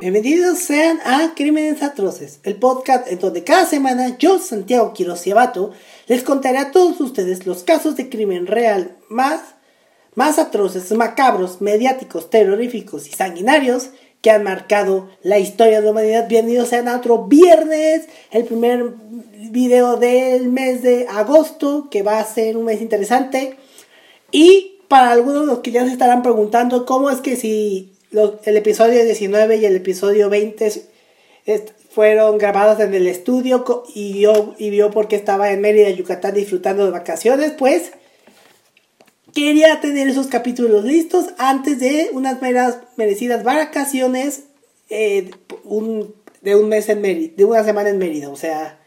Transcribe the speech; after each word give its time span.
Bienvenidos 0.00 0.60
sean 0.60 1.00
a 1.04 1.34
Crímenes 1.34 1.82
Atroces, 1.82 2.38
el 2.44 2.54
podcast 2.54 3.08
en 3.08 3.18
donde 3.18 3.42
cada 3.42 3.66
semana 3.66 4.16
yo, 4.16 4.38
Santiago 4.38 4.92
Quiroz 4.92 5.26
y 5.26 5.32
les 6.06 6.22
contaré 6.22 6.58
a 6.58 6.70
todos 6.70 7.00
ustedes 7.00 7.46
los 7.46 7.64
casos 7.64 7.96
de 7.96 8.08
crimen 8.08 8.46
real 8.46 8.96
más, 9.08 9.40
más 10.14 10.38
atroces, 10.38 10.92
macabros, 10.92 11.60
mediáticos, 11.60 12.30
terroríficos 12.30 13.08
y 13.08 13.10
sanguinarios 13.10 13.90
que 14.22 14.30
han 14.30 14.44
marcado 14.44 15.10
la 15.24 15.40
historia 15.40 15.80
de 15.80 15.86
la 15.86 15.90
humanidad. 15.90 16.28
Bienvenidos 16.28 16.68
sean 16.68 16.86
a 16.86 16.96
otro 16.96 17.24
viernes, 17.24 18.06
el 18.30 18.44
primer 18.44 18.94
video 19.50 19.96
del 19.96 20.48
mes 20.48 20.80
de 20.82 21.08
agosto, 21.08 21.88
que 21.90 22.04
va 22.04 22.20
a 22.20 22.24
ser 22.24 22.56
un 22.56 22.66
mes 22.66 22.80
interesante. 22.80 23.56
Y 24.30 24.78
para 24.86 25.10
algunos 25.10 25.44
los 25.44 25.58
que 25.58 25.72
ya 25.72 25.84
se 25.84 25.90
estarán 25.90 26.22
preguntando 26.22 26.86
cómo 26.86 27.10
es 27.10 27.20
que 27.20 27.34
si 27.34 27.97
el 28.12 28.56
episodio 28.56 29.04
19 29.04 29.56
y 29.56 29.66
el 29.66 29.76
episodio 29.76 30.30
20 30.30 30.88
fueron 31.90 32.38
grabados 32.38 32.80
en 32.80 32.94
el 32.94 33.06
estudio 33.06 33.64
y 33.94 34.20
yo, 34.20 34.54
y 34.58 34.70
vio 34.70 34.90
porque 34.90 35.16
estaba 35.16 35.50
en 35.50 35.60
Mérida, 35.60 35.90
Yucatán 35.90 36.34
disfrutando 36.34 36.84
de 36.84 36.90
vacaciones, 36.90 37.52
pues 37.52 37.92
quería 39.34 39.80
tener 39.80 40.08
esos 40.08 40.26
capítulos 40.28 40.84
listos 40.84 41.26
antes 41.38 41.80
de 41.80 42.10
unas 42.12 42.38
merecidas 42.96 43.44
vacaciones 43.44 44.44
eh, 44.90 45.30
de 46.40 46.56
un 46.56 46.68
mes 46.68 46.88
en 46.88 47.00
Mérida, 47.00 47.32
de 47.36 47.44
una 47.44 47.64
semana 47.64 47.88
en 47.88 47.98
Mérida, 47.98 48.28
o 48.28 48.36
sea, 48.36 48.78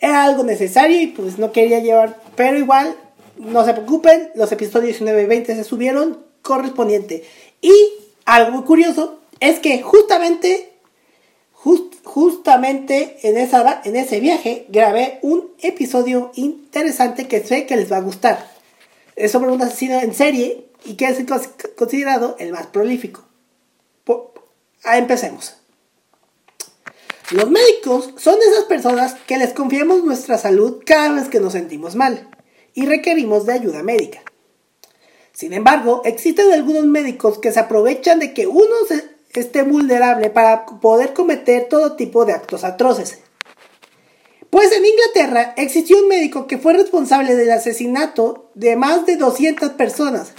era 0.00 0.24
algo 0.24 0.44
necesario 0.44 1.00
y 1.00 1.06
pues 1.08 1.38
no 1.38 1.52
quería 1.52 1.78
llevar, 1.78 2.20
pero 2.36 2.58
igual, 2.58 2.94
no 3.38 3.64
se 3.64 3.72
preocupen, 3.72 4.30
los 4.34 4.52
episodios 4.52 4.98
19 4.98 5.22
y 5.22 5.26
20 5.26 5.56
se 5.56 5.64
subieron 5.64 6.24
correspondiente. 6.42 7.24
Y 7.62 7.72
algo 8.24 8.52
muy 8.52 8.64
curioso 8.64 9.20
es 9.40 9.58
que 9.58 9.82
justamente, 9.82 10.72
justamente 12.04 13.18
en, 13.22 13.36
esa, 13.36 13.82
en 13.84 13.96
ese 13.96 14.20
viaje 14.20 14.66
grabé 14.68 15.18
un 15.22 15.52
episodio 15.60 16.30
interesante 16.34 17.28
que 17.28 17.44
sé 17.44 17.66
que 17.66 17.76
les 17.76 17.90
va 17.90 17.98
a 17.98 18.02
gustar. 18.02 18.50
Es 19.16 19.32
sobre 19.32 19.52
un 19.52 19.62
asesino 19.62 20.00
en 20.00 20.14
serie 20.14 20.66
y 20.84 20.94
que 20.94 21.06
es 21.06 21.18
considerado 21.76 22.36
el 22.38 22.52
más 22.52 22.66
prolífico. 22.66 23.24
empecemos. 24.84 25.56
Los 27.30 27.50
médicos 27.50 28.10
son 28.18 28.36
esas 28.46 28.64
personas 28.64 29.14
que 29.26 29.38
les 29.38 29.54
confiamos 29.54 30.04
nuestra 30.04 30.36
salud 30.36 30.82
cada 30.84 31.12
vez 31.12 31.28
que 31.28 31.40
nos 31.40 31.54
sentimos 31.54 31.94
mal 31.94 32.28
y 32.74 32.84
requerimos 32.84 33.46
de 33.46 33.54
ayuda 33.54 33.82
médica. 33.82 34.22
Sin 35.34 35.52
embargo, 35.52 36.02
existen 36.04 36.52
algunos 36.52 36.86
médicos 36.86 37.38
que 37.38 37.50
se 37.50 37.58
aprovechan 37.58 38.20
de 38.20 38.32
que 38.32 38.46
uno 38.46 38.74
esté 39.34 39.64
vulnerable 39.64 40.30
para 40.30 40.64
poder 40.64 41.12
cometer 41.12 41.68
todo 41.68 41.96
tipo 41.96 42.24
de 42.24 42.32
actos 42.32 42.62
atroces. 42.62 43.18
Pues 44.48 44.70
en 44.70 44.84
Inglaterra 44.86 45.52
existió 45.56 45.98
un 45.98 46.06
médico 46.06 46.46
que 46.46 46.58
fue 46.58 46.74
responsable 46.74 47.34
del 47.34 47.50
asesinato 47.50 48.48
de 48.54 48.76
más 48.76 49.06
de 49.06 49.16
200 49.16 49.70
personas, 49.70 50.32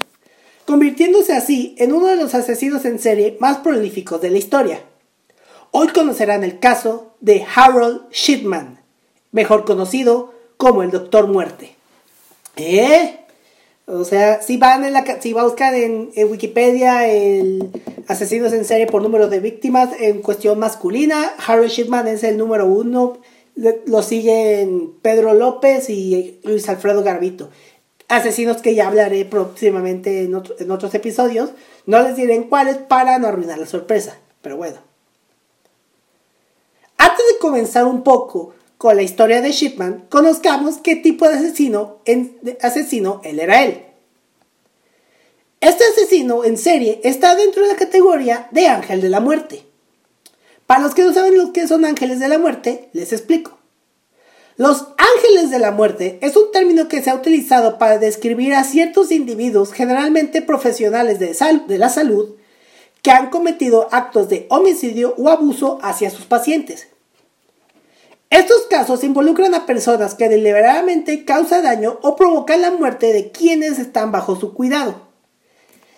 convirtiéndose 0.66 1.34
así 1.34 1.76
en 1.78 1.92
uno 1.92 2.08
de 2.08 2.16
los 2.16 2.34
asesinos 2.34 2.86
en 2.86 2.98
serie 2.98 3.36
más 3.42 3.58
prolíficos 3.58 4.22
de 4.22 4.30
la 4.30 4.38
historia. 4.38 4.80
Hoy 5.72 5.90
conocerán 5.90 6.46
el 6.46 6.60
caso 6.60 7.18
de 7.20 7.46
Harold 7.54 8.10
Shipman, 8.12 8.80
mejor 9.34 9.66
conocido 9.66 10.34
como 10.56 10.84
el 10.84 10.92
Doctor 10.92 11.28
Muerte. 11.28 11.76
¿Eh? 12.56 13.25
O 13.88 14.04
sea, 14.04 14.42
si 14.42 14.58
van 14.58 14.84
en 14.84 14.94
la 14.94 15.04
si 15.22 15.34
buscan 15.34 15.76
en, 15.76 16.12
Wikipedia 16.28 17.08
el 17.08 17.70
asesinos 18.08 18.52
en 18.54 18.66
serie 18.66 18.88
por 18.88 19.04
número 19.04 19.28
de 19.28 19.40
víctimas 19.40 19.90
en 20.00 20.22
cuestión 20.22 20.58
masculina, 20.58 21.34
Harry 21.46 21.68
Shipman 21.68 22.08
es 22.08 22.24
el 22.24 22.38
número 22.38 22.66
uno, 22.66 23.20
lo 23.56 24.02
siguen 24.02 24.94
Pedro 25.02 25.36
López 25.36 25.90
y 25.90 26.40
Luis 26.44 26.68
Alfredo 26.68 27.04
Garbito. 27.04 27.50
Asesinos 28.08 28.58
que 28.62 28.76
ya 28.76 28.88
hablaré 28.88 29.26
próximamente 29.26 30.24
en, 30.24 30.42
en 30.60 30.72
otros 30.72 30.94
episodios. 30.94 31.52
No 31.86 32.02
les 32.02 32.16
diré 32.16 32.36
en 32.36 32.44
cuáles 32.44 32.78
para 32.78 33.18
no 33.18 33.28
arruinar 33.28 33.58
la 33.58 33.66
sorpresa. 33.66 34.18
Pero 34.42 34.58
bueno. 34.58 34.78
Antes 36.98 37.26
de 37.34 37.40
comenzar 37.40 37.86
un 37.86 38.04
poco 38.04 38.54
con 38.78 38.96
la 38.96 39.04
historia 39.04 39.42
de 39.42 39.52
Shipman, 39.52 40.06
conozcamos 40.10 40.78
qué 40.78 40.96
tipo 40.96 41.28
de 41.28 41.36
asesino, 41.36 42.02
asesino 42.62 43.22
él 43.24 43.40
era 43.40 43.64
él. 43.64 43.84
Este 45.62 45.84
asesino 45.84 46.44
en 46.44 46.58
serie 46.58 47.00
está 47.04 47.36
dentro 47.36 47.64
de 47.64 47.70
la 47.70 47.76
categoría 47.76 48.48
de 48.52 48.68
ángel 48.68 49.02
de 49.02 49.10
la 49.10 49.20
muerte. 49.20 49.66
Para 50.68 50.82
los 50.82 50.94
que 50.94 51.04
no 51.04 51.14
saben 51.14 51.38
lo 51.38 51.54
que 51.54 51.68
son 51.68 51.86
ángeles 51.86 52.20
de 52.20 52.28
la 52.28 52.38
muerte, 52.38 52.90
les 52.94 53.14
explico. 53.14 53.58
Los 54.58 54.86
ángeles 54.98 55.50
de 55.50 55.60
la 55.60 55.72
muerte 55.72 56.18
es 56.22 56.36
un 56.38 56.52
término 56.52 56.88
que 56.88 57.02
se 57.02 57.10
ha 57.10 57.16
utilizado 57.16 57.78
para 57.78 57.98
describir 57.98 58.54
a 58.54 58.64
ciertos 58.64 59.12
individuos, 59.12 59.74
generalmente 59.74 60.42
profesionales 60.42 61.20
de, 61.20 61.36
de 61.68 61.78
la 61.78 61.90
salud, 61.90 62.36
que 63.02 63.12
han 63.12 63.30
cometido 63.30 63.90
actos 63.92 64.30
de 64.30 64.48
homicidio 64.50 65.14
o 65.18 65.30
abuso 65.30 65.80
hacia 65.82 66.10
sus 66.10 66.26
pacientes. 66.26 66.88
Estos 68.30 68.64
casos 68.70 69.04
involucran 69.04 69.54
a 69.54 69.66
personas 69.66 70.16
que 70.16 70.30
deliberadamente 70.30 71.26
causan 71.26 71.64
daño 71.64 72.00
o 72.02 72.16
provocan 72.16 72.62
la 72.62 72.72
muerte 72.72 73.14
de 73.14 73.32
quienes 73.32 73.80
están 73.80 74.12
bajo 74.12 74.36
su 74.36 74.54
cuidado. 74.54 75.06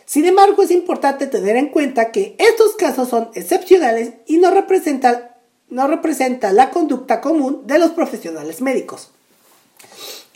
Sin 0.06 0.26
embargo, 0.26 0.64
es 0.64 0.72
importante 0.72 1.28
tener 1.28 1.58
en 1.58 1.68
cuenta 1.68 2.12
que 2.12 2.36
estos 2.40 2.76
casos 2.76 3.10
son 3.10 3.30
excepcionales 3.34 4.14
y 4.26 4.38
no 4.38 4.52
representan, 4.52 5.32
no 5.70 5.88
la 5.88 6.70
conducta 6.70 7.20
común 7.20 7.64
de 7.66 7.80
los 7.80 7.92
profesionales 7.92 8.62
médicos. 8.62 9.12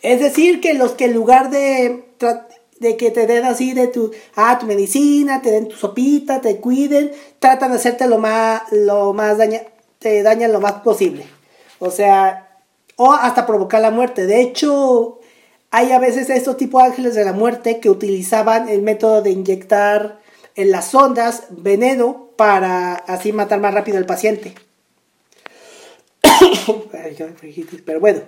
Es 0.02 0.20
decir, 0.20 0.60
que 0.60 0.74
los 0.74 0.92
que 0.94 1.06
en 1.06 1.14
lugar 1.14 1.52
de, 1.52 2.04
de 2.80 2.98
que 2.98 3.12
te 3.12 3.28
den 3.28 3.46
así 3.46 3.74
de 3.74 3.88
tu, 3.88 4.12
ah, 4.36 4.58
tu 4.60 4.66
medicina, 4.66 5.42
te 5.42 5.52
den 5.52 5.68
tu 5.68 5.76
sopita, 5.76 6.42
te 6.42 6.58
cuiden, 6.58 7.12
tratan 7.40 7.72
de 7.72 7.78
hacerte 7.78 8.08
lo 8.08 8.18
más, 8.18 8.64
lo 8.72 9.14
más 9.14 9.38
daña, 9.38 9.62
te 10.00 10.24
dañan 10.24 10.52
lo 10.52 10.60
más 10.60 10.82
posible. 10.82 11.26
O 11.82 11.90
sea, 11.90 12.60
o 12.96 13.12
hasta 13.12 13.48
provocar 13.48 13.82
la 13.82 13.90
muerte. 13.90 14.28
De 14.28 14.40
hecho, 14.40 15.20
hay 15.72 15.92
a 15.92 15.98
veces 15.98 16.30
estos 16.30 16.56
tipos 16.56 16.84
de 16.84 16.90
ángeles 16.90 17.16
de 17.16 17.26
la 17.26 17.34
muerte 17.34 17.80
que 17.80 17.90
utilizaban 17.90 18.70
el 18.70 18.84
método 18.84 19.24
de 19.24 19.32
inyectar 19.32 20.20
en 20.56 20.70
las 20.70 20.94
ondas 20.94 21.46
veneno 21.50 22.30
para 22.36 22.94
así 22.94 23.34
matar 23.34 23.60
más 23.60 23.74
rápido 23.74 23.98
al 23.98 24.06
paciente. 24.06 24.54
Pero 27.86 28.00
bueno, 28.00 28.22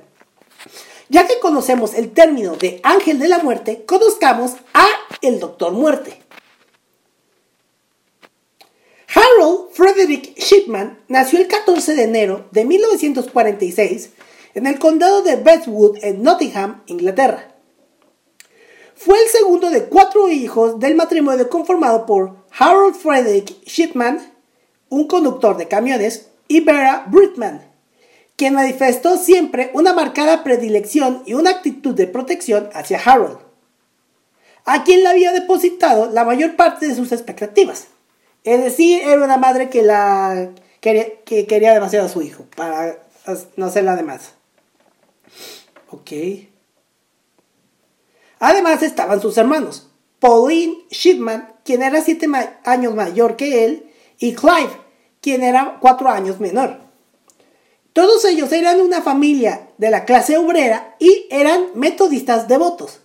ya 1.09 1.27
que 1.27 1.39
conocemos 1.39 1.93
el 1.93 2.11
término 2.11 2.55
de 2.55 2.81
ángel 2.81 3.19
de 3.19 3.27
la 3.27 3.37
muerte, 3.37 3.85
conozcamos 3.85 4.53
a 4.73 4.87
el 5.21 5.39
doctor 5.39 5.73
muerte. 5.73 6.19
Harold 9.13 9.62
Frederick 9.73 10.37
Shipman 10.37 10.99
nació 11.07 11.39
el 11.39 11.47
14 11.47 11.95
de 11.95 12.03
enero 12.03 12.47
de 12.51 12.63
1946 12.63 14.11
en 14.53 14.67
el 14.67 14.77
condado 14.77 15.23
de 15.23 15.35
Bestwood, 15.35 15.97
en 16.03 16.21
Nottingham, 16.21 16.83
Inglaterra. 16.85 17.55
Fue 18.93 19.19
el 19.19 19.27
segundo 19.29 19.71
de 19.71 19.85
cuatro 19.85 20.29
hijos 20.29 20.79
del 20.79 20.93
matrimonio 20.93 21.49
conformado 21.49 22.05
por 22.05 22.35
Harold 22.55 22.93
Frederick 22.93 23.63
Shipman, 23.65 24.21
un 24.89 25.07
conductor 25.07 25.57
de 25.57 25.67
camiones, 25.67 26.27
y 26.47 26.59
Vera 26.59 27.07
Britman, 27.09 27.63
quien 28.35 28.53
manifestó 28.53 29.17
siempre 29.17 29.71
una 29.73 29.93
marcada 29.93 30.43
predilección 30.43 31.23
y 31.25 31.33
una 31.33 31.49
actitud 31.49 31.95
de 31.95 32.05
protección 32.05 32.69
hacia 32.73 32.99
Harold, 32.99 33.39
a 34.65 34.83
quien 34.83 35.01
le 35.01 35.09
había 35.09 35.31
depositado 35.31 36.11
la 36.11 36.25
mayor 36.25 36.55
parte 36.55 36.87
de 36.87 36.93
sus 36.93 37.11
expectativas. 37.11 37.87
Es 38.43 38.61
decir, 38.61 39.01
era 39.03 39.23
una 39.23 39.37
madre 39.37 39.69
que 39.69 39.83
la 39.83 40.49
quería, 40.81 41.21
que 41.23 41.47
quería 41.47 41.73
demasiado 41.73 42.07
a 42.07 42.09
su 42.09 42.21
hijo 42.21 42.45
para 42.55 42.99
no 43.55 43.69
ser 43.69 43.85
la 43.85 43.95
demás. 43.95 44.33
Ok. 45.89 46.11
Además 48.39 48.83
estaban 48.83 49.21
sus 49.21 49.37
hermanos, 49.37 49.87
Pauline 50.19 50.85
Shipman, 50.89 51.53
quien 51.63 51.81
era 51.81 52.01
siete 52.01 52.27
años 52.65 52.93
mayor 52.93 53.37
que 53.37 53.63
él, 53.63 53.89
y 54.19 54.33
Clive, 54.33 54.69
quien 55.21 55.43
era 55.43 55.77
cuatro 55.79 56.09
años 56.09 56.39
menor. 56.41 56.79
Todos 57.93 58.25
ellos 58.25 58.51
eran 58.51 58.81
una 58.81 59.01
familia 59.01 59.69
de 59.77 59.91
la 59.91 60.03
clase 60.03 60.37
obrera 60.37 60.95
y 60.99 61.27
eran 61.29 61.67
metodistas 61.75 62.47
devotos. 62.47 62.99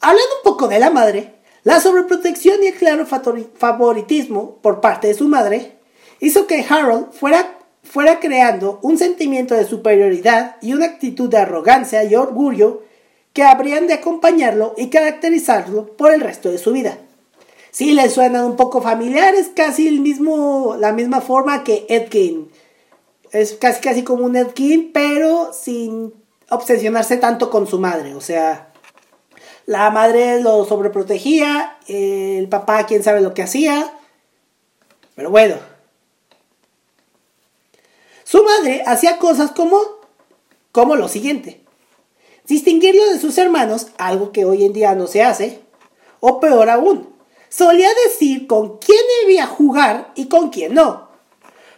Hablando 0.00 0.36
un 0.36 0.42
poco 0.42 0.66
de 0.66 0.78
la 0.78 0.90
madre, 0.90 1.34
la 1.64 1.80
sobreprotección 1.80 2.62
y 2.62 2.68
el 2.68 2.74
claro 2.74 3.06
favoritismo 3.06 4.58
por 4.62 4.80
parte 4.80 5.08
de 5.08 5.14
su 5.14 5.28
madre 5.28 5.78
hizo 6.20 6.46
que 6.46 6.64
Harold 6.68 7.12
fuera, 7.12 7.58
fuera 7.82 8.20
creando 8.20 8.78
un 8.82 8.98
sentimiento 8.98 9.54
de 9.54 9.64
superioridad 9.64 10.56
y 10.60 10.74
una 10.74 10.84
actitud 10.84 11.28
de 11.28 11.38
arrogancia 11.38 12.04
y 12.04 12.14
orgullo 12.14 12.82
que 13.32 13.42
habrían 13.42 13.86
de 13.86 13.94
acompañarlo 13.94 14.74
y 14.76 14.90
caracterizarlo 14.90 15.96
por 15.96 16.12
el 16.12 16.20
resto 16.20 16.50
de 16.50 16.58
su 16.58 16.72
vida. 16.72 16.98
Si 17.70 17.92
le 17.92 18.08
suenan 18.08 18.44
un 18.44 18.56
poco 18.56 18.82
familiares, 18.82 19.50
casi 19.56 19.88
el 19.88 20.00
mismo, 20.00 20.76
la 20.78 20.92
misma 20.92 21.20
forma 21.20 21.64
que 21.64 21.86
Edkin. 21.88 22.48
Es 23.32 23.54
casi 23.54 23.80
casi 23.80 24.04
como 24.04 24.24
un 24.24 24.36
Edkin, 24.36 24.92
pero 24.92 25.52
sin 25.52 26.14
obsesionarse 26.50 27.16
tanto 27.16 27.50
con 27.50 27.66
su 27.66 27.80
madre. 27.80 28.14
O 28.14 28.20
sea, 28.20 28.72
la 29.66 29.90
madre 29.90 30.40
lo 30.40 30.64
sobreprotegía, 30.64 31.78
el 31.88 32.48
papá 32.48 32.86
quién 32.86 33.02
sabe 33.02 33.20
lo 33.20 33.34
que 33.34 33.42
hacía. 33.42 33.92
Pero 35.14 35.30
bueno. 35.30 35.56
Su 38.24 38.42
madre 38.42 38.82
hacía 38.86 39.18
cosas 39.18 39.52
como, 39.52 39.80
como 40.72 40.96
lo 40.96 41.08
siguiente. 41.08 41.60
Distinguirlo 42.46 43.06
de 43.06 43.18
sus 43.18 43.38
hermanos, 43.38 43.88
algo 43.96 44.32
que 44.32 44.44
hoy 44.44 44.64
en 44.64 44.72
día 44.72 44.94
no 44.94 45.06
se 45.06 45.22
hace. 45.22 45.60
O 46.20 46.40
peor 46.40 46.68
aún, 46.68 47.14
solía 47.48 47.88
decir 48.04 48.46
con 48.46 48.78
quién 48.78 49.00
debía 49.22 49.46
jugar 49.46 50.12
y 50.14 50.26
con 50.26 50.50
quién 50.50 50.74
no, 50.74 51.08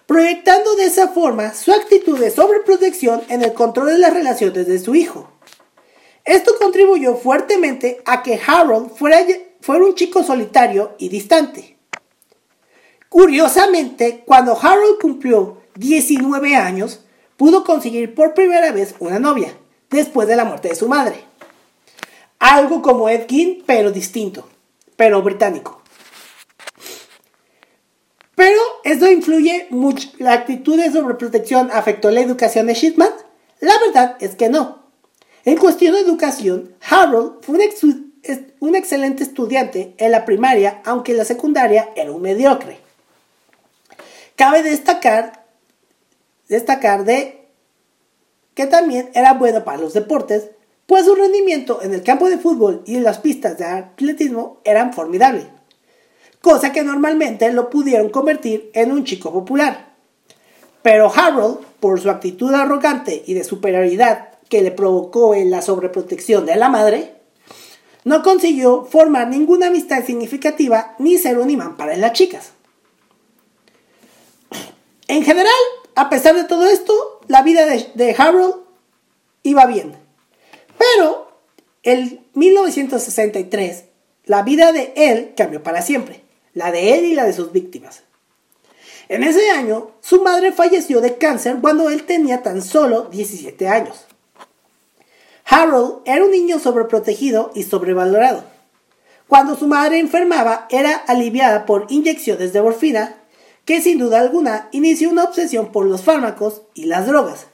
proyectando 0.07 0.75
de 0.77 0.87
esa 0.87 1.09
forma 1.09 1.53
su 1.53 1.73
actitud 1.73 2.19
de 2.19 2.31
sobreprotección 2.31 3.23
en 3.29 3.43
el 3.43 3.53
control 3.53 3.89
de 3.89 3.99
las 3.99 4.15
relaciones 4.15 4.67
de 4.67 4.79
su 4.79 4.95
hijo. 4.95 5.29
Esto 6.27 6.57
contribuyó 6.59 7.17
fuertemente 7.17 8.03
a 8.05 8.23
que 8.23 8.39
Harold 8.47 8.91
fuera, 8.91 9.25
un 9.69 9.95
chico 9.95 10.23
solitario 10.23 10.95
y 10.99 11.09
distante. 11.09 11.79
Curiosamente, 13.09 14.23
cuando 14.27 14.59
Harold 14.61 15.01
cumplió 15.01 15.63
19 15.77 16.57
años, 16.57 17.01
pudo 17.37 17.65
conseguir 17.65 18.15
por 18.15 18.35
primera 18.35 18.73
vez 18.73 18.95
una 18.99 19.19
novia, 19.19 19.57
después 19.89 20.29
de 20.29 20.37
la 20.37 20.45
muerte 20.45 20.69
de 20.69 20.75
su 20.75 20.89
madre. 20.89 21.25
Algo 22.39 22.83
como 22.83 23.09
Ed 23.09 23.27
pero 23.65 23.91
distinto 23.91 24.47
pero 24.97 25.23
británico. 25.23 25.83
Pero 28.35 28.61
esto 28.85 29.11
influye 29.11 29.67
mucho. 29.71 30.09
¿La 30.19 30.33
actitud 30.33 30.77
de 30.79 30.91
sobreprotección 30.91 31.71
afectó 31.73 32.11
la 32.11 32.21
educación 32.21 32.67
de 32.67 32.75
Shipman? 32.75 33.11
La 33.61 33.79
verdad 33.79 34.17
es 34.21 34.35
que 34.35 34.49
no. 34.49 34.86
En 35.47 35.59
cuestión 35.59 35.95
de 35.95 36.01
educación, 36.01 36.75
Harold 36.91 37.35
fue 37.41 37.55
un, 38.59 38.75
excelente 38.75 39.23
estudiante 39.23 39.95
en 39.97 40.11
la 40.11 40.25
primaria, 40.25 40.83
aunque 40.85 41.13
en 41.13 41.19
la 41.19 41.25
secundaria 41.25 41.91
era 41.95 42.11
un 42.11 42.21
mediocre. 42.21 42.81
Cabe 44.35 44.65
destacar, 44.65 45.47
destacar 46.49 47.05
de 47.05 47.47
que 48.55 48.67
también 48.67 49.09
era 49.15 49.35
bueno 49.35 49.63
para 49.63 49.79
los 49.79 49.95
deportes, 49.95 50.51
pues 50.87 51.05
su 51.05 51.15
rendimiento 51.15 51.81
en 51.81 51.95
el 51.95 52.03
campo 52.03 52.29
de 52.29 52.39
fútbol 52.39 52.83
y 52.85 52.97
en 52.97 53.05
las 53.05 53.19
pistas 53.19 53.57
de 53.57 53.67
atletismo 53.67 54.61
eran 54.65 54.93
formidables, 54.93 55.47
cosa 56.41 56.73
que 56.73 56.83
normalmente 56.83 57.53
lo 57.53 57.71
pudieron 57.71 58.11
convertir 58.11 58.73
en 58.75 58.91
un 58.91 59.05
chico 59.05 59.33
popular. 59.33 59.95
Pero 60.83 61.09
Harold, 61.15 61.59
por 61.79 62.01
su 62.01 62.11
actitud 62.11 62.53
arrogante 62.53 63.23
y 63.25 63.35
de 63.35 63.45
superioridad 63.45 64.36
que 64.49 64.63
le 64.63 64.71
provocó 64.71 65.35
en 65.35 65.51
la 65.51 65.63
sobreprotección 65.63 66.47
de 66.47 66.57
la 66.57 66.69
madre, 66.69 67.15
no 68.05 68.23
consiguió 68.23 68.85
formar 68.85 69.29
ninguna 69.29 69.67
amistad 69.67 70.05
significativa 70.05 70.95
ni 70.99 71.19
ser 71.19 71.39
un 71.39 71.51
imán 71.51 71.77
para 71.77 71.97
las 71.97 72.13
chicas. 72.13 72.53
En 75.09 75.25
general, 75.25 75.53
a 75.95 76.09
pesar 76.09 76.35
de 76.35 76.45
todo 76.45 76.67
esto, 76.67 77.21
la 77.29 77.43
vida 77.43 77.67
de, 77.67 77.87
de 77.95 78.15
Harold 78.17 78.57
iba 79.43 79.67
bien 79.67 80.07
pero 80.79 81.29
en 81.83 82.21
1963, 82.35 83.85
la 84.25 84.43
vida 84.43 84.73
de 84.73 84.93
él 84.97 85.35
cambió 85.37 85.63
para 85.63 85.83
siempre, 85.83 86.23
la 86.53 86.73
de 86.73 86.99
él 86.99 87.05
y 87.05 87.15
la 87.15 87.25
de 87.25 87.33
sus 87.33 87.53
víctimas. 87.53 88.03
En 89.09 89.23
ese 89.23 89.51
año, 89.51 89.93
su 90.01 90.23
madre 90.23 90.53
falleció 90.53 91.01
de 91.01 91.17
cáncer 91.17 91.59
cuando 91.61 91.91
él 91.91 92.05
tenía 92.05 92.43
tan 92.43 92.61
solo 92.61 93.03
17 93.05 93.69
años. 93.69 94.06
Harold 95.47 96.03
era 96.05 96.25
un 96.25 96.31
niño 96.31 96.59
sobreprotegido 96.59 97.53
y 97.55 97.63
sobrevalorado. 97.63 98.45
Cuando 99.29 99.57
su 99.57 99.67
madre 99.67 99.99
enfermaba, 99.99 100.67
era 100.71 100.95
aliviada 100.95 101.67
por 101.67 101.87
inyecciones 101.89 102.53
de 102.53 102.63
morfina, 102.63 103.17
que 103.65 103.81
sin 103.81 103.99
duda 103.99 104.21
alguna 104.21 104.69
inició 104.73 105.11
una 105.11 105.25
obsesión 105.25 105.73
por 105.73 105.87
los 105.87 106.03
fármacos 106.03 106.63
y 106.75 106.85
las 106.85 107.07
drogas 107.07 107.47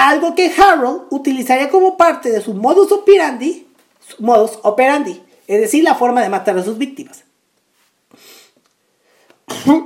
algo 0.00 0.34
que 0.34 0.50
Harold 0.50 1.02
utilizaría 1.10 1.68
como 1.68 1.98
parte 1.98 2.30
de 2.30 2.40
su 2.40 2.54
modus 2.54 2.90
operandi, 2.90 3.66
operandi, 4.62 5.22
es 5.46 5.60
decir, 5.60 5.84
la 5.84 5.94
forma 5.94 6.22
de 6.22 6.30
matar 6.30 6.56
a 6.56 6.62
sus 6.62 6.78
víctimas. 6.78 7.24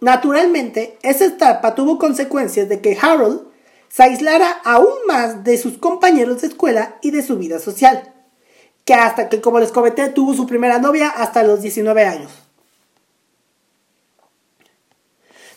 Naturalmente, 0.00 0.98
esa 1.02 1.24
etapa 1.24 1.74
tuvo 1.74 1.98
consecuencias 1.98 2.68
de 2.68 2.80
que 2.80 2.96
Harold 3.00 3.45
se 3.88 4.02
aislara 4.02 4.50
aún 4.64 4.94
más 5.06 5.44
de 5.44 5.58
sus 5.58 5.78
compañeros 5.78 6.42
de 6.42 6.48
escuela 6.48 6.96
y 7.02 7.10
de 7.10 7.22
su 7.22 7.38
vida 7.38 7.58
social, 7.58 8.12
que 8.84 8.94
hasta 8.94 9.28
que, 9.28 9.40
como 9.40 9.60
les 9.60 9.72
comenté, 9.72 10.08
tuvo 10.08 10.34
su 10.34 10.46
primera 10.46 10.78
novia 10.78 11.08
hasta 11.08 11.42
los 11.42 11.60
19 11.60 12.04
años. 12.04 12.30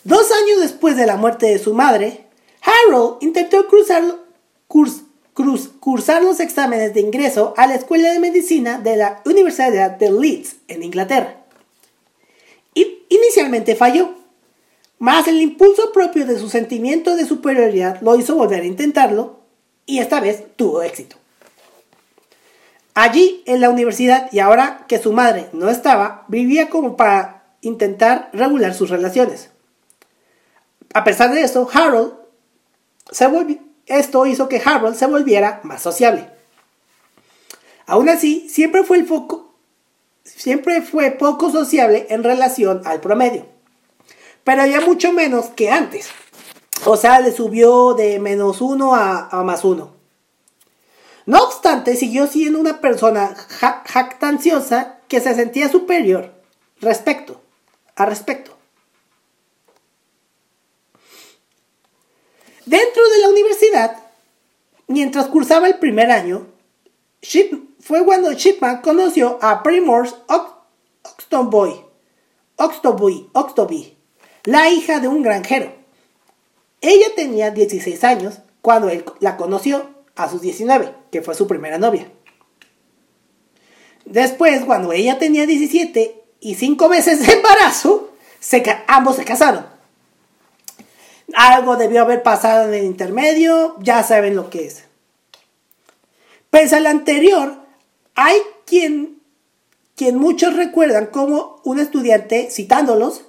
Dos 0.04 0.30
años 0.32 0.60
después 0.60 0.96
de 0.96 1.06
la 1.06 1.16
muerte 1.16 1.46
de 1.46 1.58
su 1.58 1.74
madre, 1.74 2.26
Harold 2.62 3.18
intentó 3.20 3.66
cursar 3.68 4.02
los 6.22 6.40
exámenes 6.40 6.94
de 6.94 7.00
ingreso 7.00 7.54
a 7.56 7.66
la 7.66 7.74
Escuela 7.74 8.10
de 8.10 8.18
Medicina 8.18 8.78
de 8.78 8.96
la 8.96 9.20
Universidad 9.26 9.90
de 9.90 10.10
Leeds, 10.10 10.56
en 10.68 10.82
Inglaterra. 10.82 11.36
Inicialmente 13.12 13.76
falló, 13.76 14.14
mas 15.00 15.26
el 15.26 15.40
impulso 15.40 15.92
propio 15.92 16.26
de 16.26 16.38
su 16.38 16.48
sentimiento 16.48 17.16
de 17.16 17.26
superioridad 17.26 18.00
lo 18.02 18.14
hizo 18.16 18.36
volver 18.36 18.60
a 18.60 18.66
intentarlo 18.66 19.40
y 19.86 19.98
esta 19.98 20.20
vez 20.20 20.44
tuvo 20.56 20.82
éxito. 20.82 21.16
Allí, 22.94 23.42
en 23.46 23.62
la 23.62 23.70
universidad, 23.70 24.28
y 24.30 24.40
ahora 24.40 24.84
que 24.88 24.98
su 24.98 25.12
madre 25.12 25.48
no 25.52 25.70
estaba, 25.70 26.26
vivía 26.28 26.68
como 26.68 26.96
para 26.96 27.44
intentar 27.62 28.28
regular 28.34 28.74
sus 28.74 28.90
relaciones. 28.90 29.50
A 30.92 31.02
pesar 31.02 31.32
de 31.32 31.42
eso, 31.42 31.68
Harold 31.72 32.12
esto 33.86 34.26
hizo 34.26 34.48
que 34.50 34.62
Harold 34.62 34.96
se 34.96 35.06
volviera 35.06 35.60
más 35.62 35.80
sociable. 35.80 36.28
Aún 37.86 38.10
así, 38.10 38.48
siempre 38.50 38.84
fue 38.84 38.98
el 38.98 39.06
foco, 39.06 39.54
siempre 40.24 40.82
fue 40.82 41.10
poco 41.10 41.50
sociable 41.50 42.06
en 42.10 42.22
relación 42.22 42.82
al 42.84 43.00
promedio, 43.00 43.46
pero 44.44 44.66
ya 44.66 44.80
mucho 44.80 45.12
menos 45.12 45.46
que 45.46 45.70
antes. 45.70 46.10
O 46.84 46.96
sea, 46.96 47.20
le 47.20 47.32
subió 47.32 47.94
de 47.94 48.18
menos 48.18 48.60
uno 48.60 48.94
a, 48.94 49.28
más 49.44 49.64
uno. 49.64 49.94
No 51.26 51.44
obstante, 51.44 51.96
siguió 51.96 52.26
siendo 52.26 52.58
una 52.58 52.80
persona 52.80 53.34
jactanciosa 53.86 54.98
que 55.08 55.20
se 55.20 55.34
sentía 55.34 55.68
superior 55.68 56.32
respecto 56.80 57.40
a 57.96 58.06
respecto. 58.06 58.56
Dentro 62.64 63.02
de 63.08 63.18
la 63.18 63.28
universidad, 63.28 63.96
mientras 64.86 65.26
cursaba 65.26 65.66
el 65.66 65.78
primer 65.78 66.10
año, 66.10 66.46
fue 67.80 68.04
cuando 68.04 68.32
Shipman 68.32 68.80
conoció 68.80 69.38
a 69.42 69.62
Primrose 69.62 70.14
Oxtoby, 70.28 71.84
Oxtoby, 72.56 73.96
la 74.44 74.70
hija 74.70 75.00
de 75.00 75.08
un 75.08 75.22
granjero. 75.22 75.72
Ella 76.80 77.06
tenía 77.14 77.50
16 77.50 78.04
años 78.04 78.38
cuando 78.62 78.88
él 78.88 79.04
la 79.20 79.36
conoció 79.36 79.88
a 80.16 80.28
sus 80.28 80.40
19, 80.40 80.94
que 81.10 81.22
fue 81.22 81.34
su 81.34 81.46
primera 81.46 81.78
novia. 81.78 82.10
Después, 84.04 84.64
cuando 84.64 84.92
ella 84.92 85.18
tenía 85.18 85.46
17 85.46 86.22
y 86.40 86.54
5 86.54 86.88
meses 86.88 87.26
de 87.26 87.32
embarazo, 87.34 88.10
ambos 88.86 89.16
se 89.16 89.24
casaron. 89.24 89.66
Algo 91.34 91.76
debió 91.76 92.02
haber 92.02 92.22
pasado 92.22 92.68
en 92.68 92.74
el 92.74 92.84
intermedio, 92.84 93.76
ya 93.80 94.02
saben 94.02 94.34
lo 94.34 94.50
que 94.50 94.66
es. 94.66 94.84
Pese 96.50 96.76
al 96.76 96.86
anterior, 96.86 97.54
hay 98.16 98.40
quien, 98.66 99.20
quien 99.94 100.16
muchos 100.16 100.56
recuerdan 100.56 101.06
como 101.06 101.60
un 101.64 101.78
estudiante, 101.78 102.50
citándolos, 102.50 103.26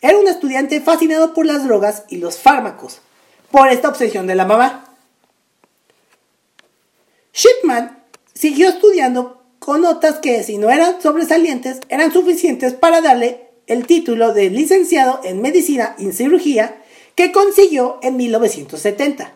era 0.00 0.18
un 0.18 0.28
estudiante 0.28 0.80
fascinado 0.80 1.34
por 1.34 1.46
las 1.46 1.64
drogas 1.64 2.04
y 2.08 2.16
los 2.16 2.38
fármacos, 2.38 3.00
por 3.50 3.68
esta 3.68 3.88
obsesión 3.88 4.26
de 4.26 4.34
la 4.34 4.44
mamá. 4.44 4.84
Shipman 7.32 8.02
siguió 8.34 8.68
estudiando 8.68 9.42
con 9.58 9.82
notas 9.82 10.16
que, 10.20 10.42
si 10.42 10.58
no 10.58 10.70
eran 10.70 11.00
sobresalientes, 11.02 11.80
eran 11.88 12.12
suficientes 12.12 12.74
para 12.74 13.00
darle 13.00 13.48
el 13.66 13.86
título 13.86 14.32
de 14.32 14.50
licenciado 14.50 15.20
en 15.24 15.42
medicina 15.42 15.96
y 15.98 16.12
cirugía 16.12 16.82
que 17.14 17.32
consiguió 17.32 17.98
en 18.02 18.16
1970. 18.16 19.32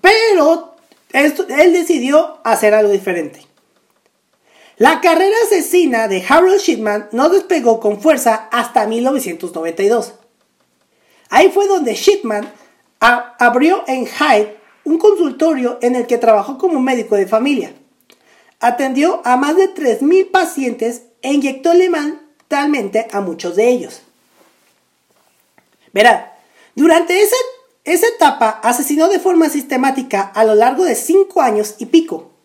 Pero 0.00 0.76
él 1.12 1.72
decidió 1.72 2.38
hacer 2.44 2.74
algo 2.74 2.92
diferente. 2.92 3.45
La 4.78 5.00
carrera 5.00 5.34
asesina 5.46 6.06
de 6.06 6.22
Harold 6.28 6.60
Shipman 6.60 7.08
no 7.12 7.30
despegó 7.30 7.80
con 7.80 7.98
fuerza 7.98 8.48
hasta 8.52 8.86
1992. 8.86 10.12
Ahí 11.30 11.48
fue 11.48 11.66
donde 11.66 11.94
Shipman 11.94 12.52
abrió 13.00 13.84
en 13.86 14.06
Hyde 14.06 14.56
un 14.84 14.98
consultorio 14.98 15.78
en 15.80 15.96
el 15.96 16.06
que 16.06 16.18
trabajó 16.18 16.58
como 16.58 16.78
médico 16.80 17.16
de 17.16 17.26
familia. 17.26 17.72
Atendió 18.60 19.22
a 19.24 19.38
más 19.38 19.56
de 19.56 19.74
3.000 19.74 20.30
pacientes 20.30 21.02
e 21.22 21.32
inyectó 21.32 21.72
letalmente 21.72 23.08
a 23.12 23.22
muchos 23.22 23.56
de 23.56 23.70
ellos. 23.70 24.02
Verá, 25.94 26.36
durante 26.74 27.22
esa, 27.22 27.36
esa 27.84 28.06
etapa 28.08 28.60
asesinó 28.62 29.08
de 29.08 29.20
forma 29.20 29.48
sistemática 29.48 30.20
a 30.20 30.44
lo 30.44 30.54
largo 30.54 30.84
de 30.84 30.94
5 30.94 31.40
años 31.40 31.76
y 31.78 31.86
pico, 31.86 32.35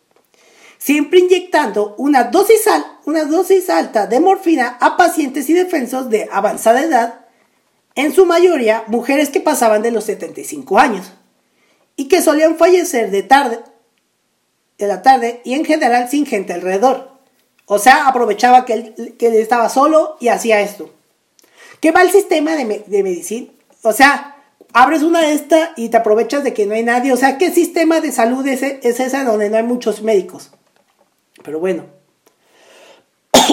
siempre 0.82 1.20
inyectando 1.20 1.94
una 2.00 2.26
dosis, 2.26 2.68
una 3.06 3.26
dosis 3.26 3.70
alta 3.70 4.08
de 4.08 4.20
morfina 4.20 4.78
a 4.82 4.98
pacientes 4.98 5.48
y 5.50 5.54
defensos 5.54 6.10
de 6.10 6.28
avanzada 6.32 6.82
edad, 6.82 7.26
en 7.94 8.14
su 8.14 8.26
mayoría 8.26 8.84
mujeres 8.88 9.30
que 9.30 9.42
pasaban 9.42 9.84
de 9.84 9.92
los 9.92 10.06
75 10.06 10.80
años 10.80 11.14
y 11.96 12.08
que 12.08 12.22
solían 12.22 12.58
fallecer 12.58 13.12
de 13.12 13.22
tarde, 13.22 13.60
de 14.80 14.88
la 14.88 15.04
tarde 15.04 15.42
y 15.44 15.54
en 15.54 15.66
general 15.66 16.10
sin 16.10 16.26
gente 16.26 16.54
alrededor. 16.54 17.12
O 17.66 17.78
sea, 17.78 18.08
aprovechaba 18.08 18.66
que 18.66 18.74
él, 18.74 19.16
que 19.20 19.40
estaba 19.40 19.70
solo 19.70 20.18
y 20.20 20.30
hacía 20.30 20.62
esto. 20.62 20.90
¿Qué 21.80 21.92
va 21.92 22.02
el 22.02 22.12
sistema 22.12 22.56
de, 22.56 23.04
medicina? 23.04 23.52
O 23.84 23.94
sea, 23.94 24.36
abres 24.74 25.04
una 25.04 25.22
de 25.22 25.34
estas 25.34 25.72
y 25.76 25.90
te 25.90 25.98
aprovechas 25.98 26.44
de 26.44 26.54
que 26.54 26.66
no 26.66 26.74
hay 26.74 26.84
nadie. 26.84 27.14
O 27.14 27.18
sea, 27.18 27.38
¿qué 27.38 27.52
sistema 27.52 28.02
de 28.02 28.12
salud 28.12 28.46
es, 28.48 28.64
es 28.64 29.00
ese 29.00 29.24
donde 29.24 29.50
no 29.50 29.58
hay 29.58 29.64
muchos 29.64 30.02
médicos? 30.02 30.52
Pero 31.44 31.60
bueno. 31.60 31.86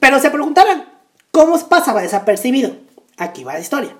Pero 0.00 0.20
se 0.20 0.30
preguntarán, 0.30 0.88
¿cómo 1.30 1.58
pasaba 1.68 2.02
desapercibido? 2.02 2.76
Aquí 3.16 3.44
va 3.44 3.54
la 3.54 3.60
historia. 3.60 3.96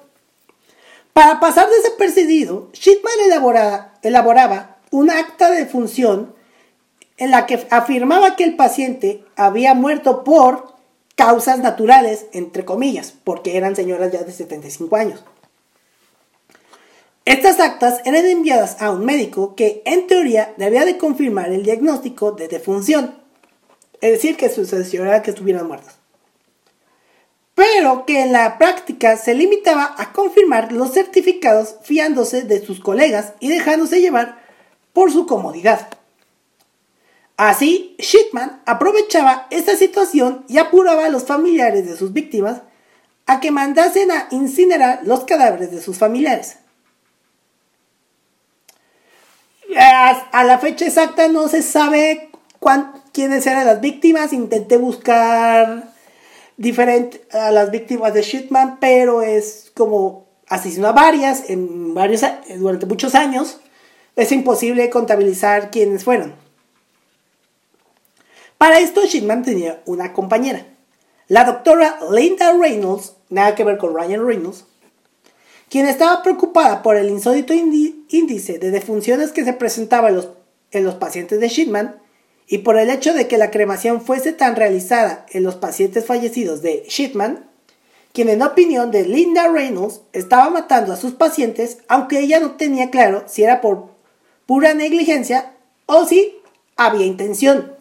Para 1.12 1.40
pasar 1.40 1.68
desapercibido, 1.70 2.68
Shipman 2.72 3.20
elaboraba, 3.24 3.94
elaboraba 4.02 4.76
un 4.90 5.10
acta 5.10 5.50
de 5.50 5.66
función 5.66 6.34
en 7.16 7.30
la 7.30 7.46
que 7.46 7.66
afirmaba 7.70 8.36
que 8.36 8.44
el 8.44 8.56
paciente 8.56 9.24
había 9.34 9.74
muerto 9.74 10.24
por 10.24 10.74
causas 11.14 11.58
naturales, 11.58 12.26
entre 12.32 12.64
comillas, 12.64 13.14
porque 13.24 13.56
eran 13.56 13.74
señoras 13.74 14.12
ya 14.12 14.22
de 14.22 14.32
75 14.32 14.96
años. 14.96 15.24
Estas 17.26 17.60
actas 17.60 18.00
eran 18.06 18.24
enviadas 18.24 18.80
a 18.80 18.90
un 18.90 19.04
médico 19.04 19.54
que, 19.54 19.82
en 19.84 20.06
teoría, 20.06 20.54
debía 20.56 20.86
de 20.86 20.96
confirmar 20.96 21.52
el 21.52 21.62
diagnóstico 21.62 22.32
de 22.32 22.48
defunción, 22.48 23.14
es 24.00 24.12
decir, 24.12 24.38
que 24.38 24.48
sucediera 24.48 25.22
que 25.22 25.32
estuvieran 25.32 25.68
muertos 25.68 25.96
pero 27.56 28.04
que 28.04 28.20
en 28.20 28.32
la 28.32 28.58
práctica 28.58 29.16
se 29.16 29.34
limitaba 29.34 29.94
a 29.96 30.12
confirmar 30.12 30.72
los 30.72 30.92
certificados 30.92 31.76
fiándose 31.82 32.42
de 32.42 32.64
sus 32.64 32.80
colegas 32.80 33.32
y 33.40 33.48
dejándose 33.48 34.02
llevar 34.02 34.38
por 34.92 35.10
su 35.10 35.26
comodidad. 35.26 35.88
Así, 37.38 37.96
Shipman 37.98 38.60
aprovechaba 38.66 39.46
esta 39.50 39.74
situación 39.74 40.44
y 40.48 40.58
apuraba 40.58 41.06
a 41.06 41.08
los 41.08 41.24
familiares 41.24 41.88
de 41.88 41.96
sus 41.96 42.12
víctimas 42.12 42.60
a 43.24 43.40
que 43.40 43.50
mandasen 43.50 44.10
a 44.10 44.28
incinerar 44.30 45.00
los 45.04 45.24
cadáveres 45.24 45.70
de 45.70 45.80
sus 45.80 45.96
familiares. 45.96 46.58
A 49.78 50.44
la 50.44 50.58
fecha 50.58 50.86
exacta 50.86 51.28
no 51.28 51.48
se 51.48 51.62
sabe 51.62 52.30
quiénes 53.12 53.46
eran 53.46 53.66
las 53.66 53.80
víctimas. 53.80 54.32
Intenté 54.32 54.76
buscar 54.78 55.92
diferente 56.56 57.26
a 57.32 57.50
las 57.50 57.70
víctimas 57.70 58.14
de 58.14 58.22
Shitman, 58.22 58.78
pero 58.80 59.22
es 59.22 59.70
como 59.74 60.26
asesinó 60.48 60.88
a 60.88 60.92
varias 60.92 61.50
en 61.50 61.94
varios, 61.94 62.22
durante 62.56 62.86
muchos 62.86 63.14
años. 63.14 63.60
Es 64.16 64.32
imposible 64.32 64.88
contabilizar 64.88 65.70
quiénes 65.70 66.04
fueron. 66.04 66.34
Para 68.56 68.78
esto, 68.78 69.04
Shitman 69.04 69.42
tenía 69.42 69.82
una 69.84 70.14
compañera, 70.14 70.64
la 71.28 71.44
doctora 71.44 71.98
Linda 72.10 72.54
Reynolds, 72.58 73.16
nada 73.28 73.54
que 73.54 73.64
ver 73.64 73.76
con 73.76 73.94
Ryan 73.94 74.26
Reynolds, 74.26 74.64
quien 75.68 75.86
estaba 75.86 76.22
preocupada 76.22 76.82
por 76.82 76.96
el 76.96 77.10
insólito 77.10 77.52
índice 77.52 78.58
de 78.58 78.70
defunciones 78.70 79.32
que 79.32 79.44
se 79.44 79.52
presentaba 79.52 80.08
en 80.08 80.16
los, 80.16 80.28
en 80.70 80.84
los 80.84 80.94
pacientes 80.94 81.40
de 81.40 81.48
Shitman 81.48 82.00
y 82.46 82.58
por 82.58 82.78
el 82.78 82.90
hecho 82.90 83.12
de 83.12 83.26
que 83.26 83.38
la 83.38 83.50
cremación 83.50 84.00
fuese 84.00 84.32
tan 84.32 84.54
realizada 84.54 85.26
en 85.30 85.42
los 85.42 85.56
pacientes 85.56 86.04
fallecidos 86.04 86.62
de 86.62 86.84
Shitman, 86.88 87.50
quien 88.12 88.28
en 88.28 88.42
opinión 88.42 88.90
de 88.90 89.04
Linda 89.04 89.48
Reynolds 89.48 90.00
estaba 90.12 90.48
matando 90.48 90.92
a 90.92 90.96
sus 90.96 91.12
pacientes, 91.12 91.78
aunque 91.88 92.20
ella 92.20 92.40
no 92.40 92.52
tenía 92.52 92.90
claro 92.90 93.24
si 93.26 93.42
era 93.42 93.60
por 93.60 93.88
pura 94.46 94.74
negligencia 94.74 95.52
o 95.86 96.06
si 96.06 96.38
había 96.76 97.04
intención. 97.04 97.74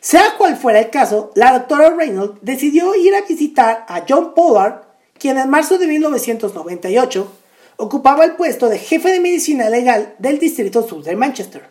Sea 0.00 0.36
cual 0.38 0.56
fuera 0.56 0.78
el 0.78 0.90
caso, 0.90 1.32
la 1.34 1.52
doctora 1.52 1.90
Reynolds 1.90 2.38
decidió 2.40 2.94
ir 2.94 3.14
a 3.16 3.22
visitar 3.22 3.84
a 3.88 4.04
John 4.08 4.34
Pollard, 4.34 4.85
quien 5.18 5.38
en 5.38 5.50
marzo 5.50 5.78
de 5.78 5.86
1998 5.86 7.32
ocupaba 7.76 8.24
el 8.24 8.36
puesto 8.36 8.68
de 8.68 8.78
jefe 8.78 9.10
de 9.10 9.20
medicina 9.20 9.68
legal 9.68 10.14
del 10.18 10.38
Distrito 10.38 10.86
Sur 10.86 11.02
de 11.02 11.16
Manchester. 11.16 11.68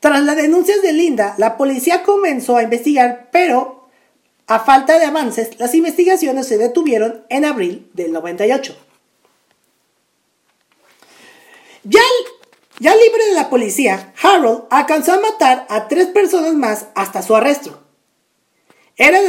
Tras 0.00 0.22
las 0.22 0.36
denuncias 0.36 0.82
de 0.82 0.92
Linda, 0.92 1.34
la 1.38 1.56
policía 1.56 2.02
comenzó 2.02 2.58
a 2.58 2.62
investigar, 2.62 3.30
pero 3.32 3.88
a 4.46 4.60
falta 4.60 4.98
de 4.98 5.06
avances, 5.06 5.58
las 5.58 5.74
investigaciones 5.74 6.46
se 6.46 6.58
detuvieron 6.58 7.24
en 7.30 7.46
abril 7.46 7.90
del 7.94 8.12
98. 8.12 8.76
Ya, 11.84 12.02
ya 12.78 12.94
libre 12.94 13.26
de 13.28 13.32
la 13.32 13.48
policía, 13.48 14.12
Harold 14.22 14.64
alcanzó 14.70 15.14
a 15.14 15.20
matar 15.20 15.66
a 15.70 15.88
tres 15.88 16.08
personas 16.08 16.52
más 16.52 16.88
hasta 16.94 17.22
su 17.22 17.34
arresto. 17.34 17.82
Era 18.96 19.22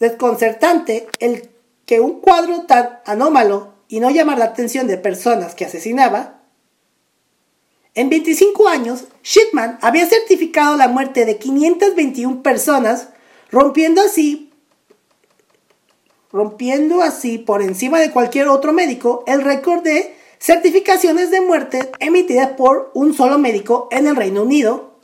desconcertante 0.00 1.06
el 1.20 1.50
que 1.86 2.00
un 2.00 2.20
cuadro 2.20 2.62
tan 2.62 2.98
anómalo 3.06 3.74
y 3.86 4.00
no 4.00 4.10
llamar 4.10 4.38
la 4.38 4.46
atención 4.46 4.88
de 4.88 4.98
personas 4.98 5.54
que 5.54 5.64
asesinaba 5.64 6.40
en 7.94 8.08
25 8.08 8.68
años, 8.68 9.04
Shipman 9.24 9.78
había 9.82 10.06
certificado 10.06 10.76
la 10.76 10.88
muerte 10.88 11.24
de 11.24 11.38
521 11.38 12.42
personas, 12.42 13.08
rompiendo 13.50 14.00
así, 14.00 14.52
rompiendo 16.32 17.02
así 17.02 17.38
por 17.38 17.62
encima 17.62 17.98
de 17.98 18.12
cualquier 18.12 18.46
otro 18.46 18.72
médico 18.72 19.24
el 19.26 19.42
récord 19.42 19.82
de 19.82 20.14
certificaciones 20.38 21.32
de 21.32 21.40
muerte 21.40 21.90
emitidas 21.98 22.50
por 22.50 22.92
un 22.94 23.12
solo 23.12 23.38
médico 23.38 23.88
en 23.90 24.06
el 24.06 24.14
Reino 24.14 24.42
Unido. 24.42 24.94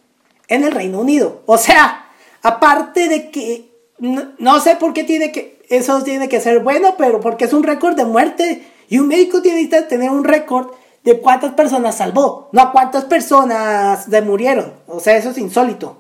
En 0.47 0.63
el 0.63 0.71
Reino 0.71 1.01
Unido. 1.01 1.43
O 1.47 1.59
sea, 1.59 2.09
aparte 2.43 3.09
de 3.09 3.33
que 3.33 3.66
no, 3.99 4.61
sé 4.61 4.77
por 4.77 4.93
qué 4.93 5.05
tiene 5.05 5.33
que 5.33 5.57
eso 5.69 6.03
tiene 6.03 6.29
que 6.29 6.41
ser 6.41 6.61
bueno, 6.61 6.95
pero 6.97 7.21
porque 7.21 7.45
es 7.45 7.53
un 7.53 7.63
récord 7.63 7.97
de 7.97 8.05
muerte 8.05 8.67
y 8.89 8.99
un 8.99 9.09
médico 9.09 9.43
tiene 9.43 9.69
que 9.69 9.83
tener 9.83 10.11
un 10.11 10.25
récord 10.25 10.71
de 11.03 11.21
cuántas 11.21 11.55
personas 11.55 11.97
salvó, 11.97 12.49
no 12.53 12.61
a 12.61 12.73
cuántas 12.73 13.05
personas 13.05 14.11
de 14.11 14.23
murieron. 14.23 14.75
O 14.87 15.01
sea, 15.01 15.17
eso 15.17 15.31
es 15.31 15.39
insólito. 15.39 15.99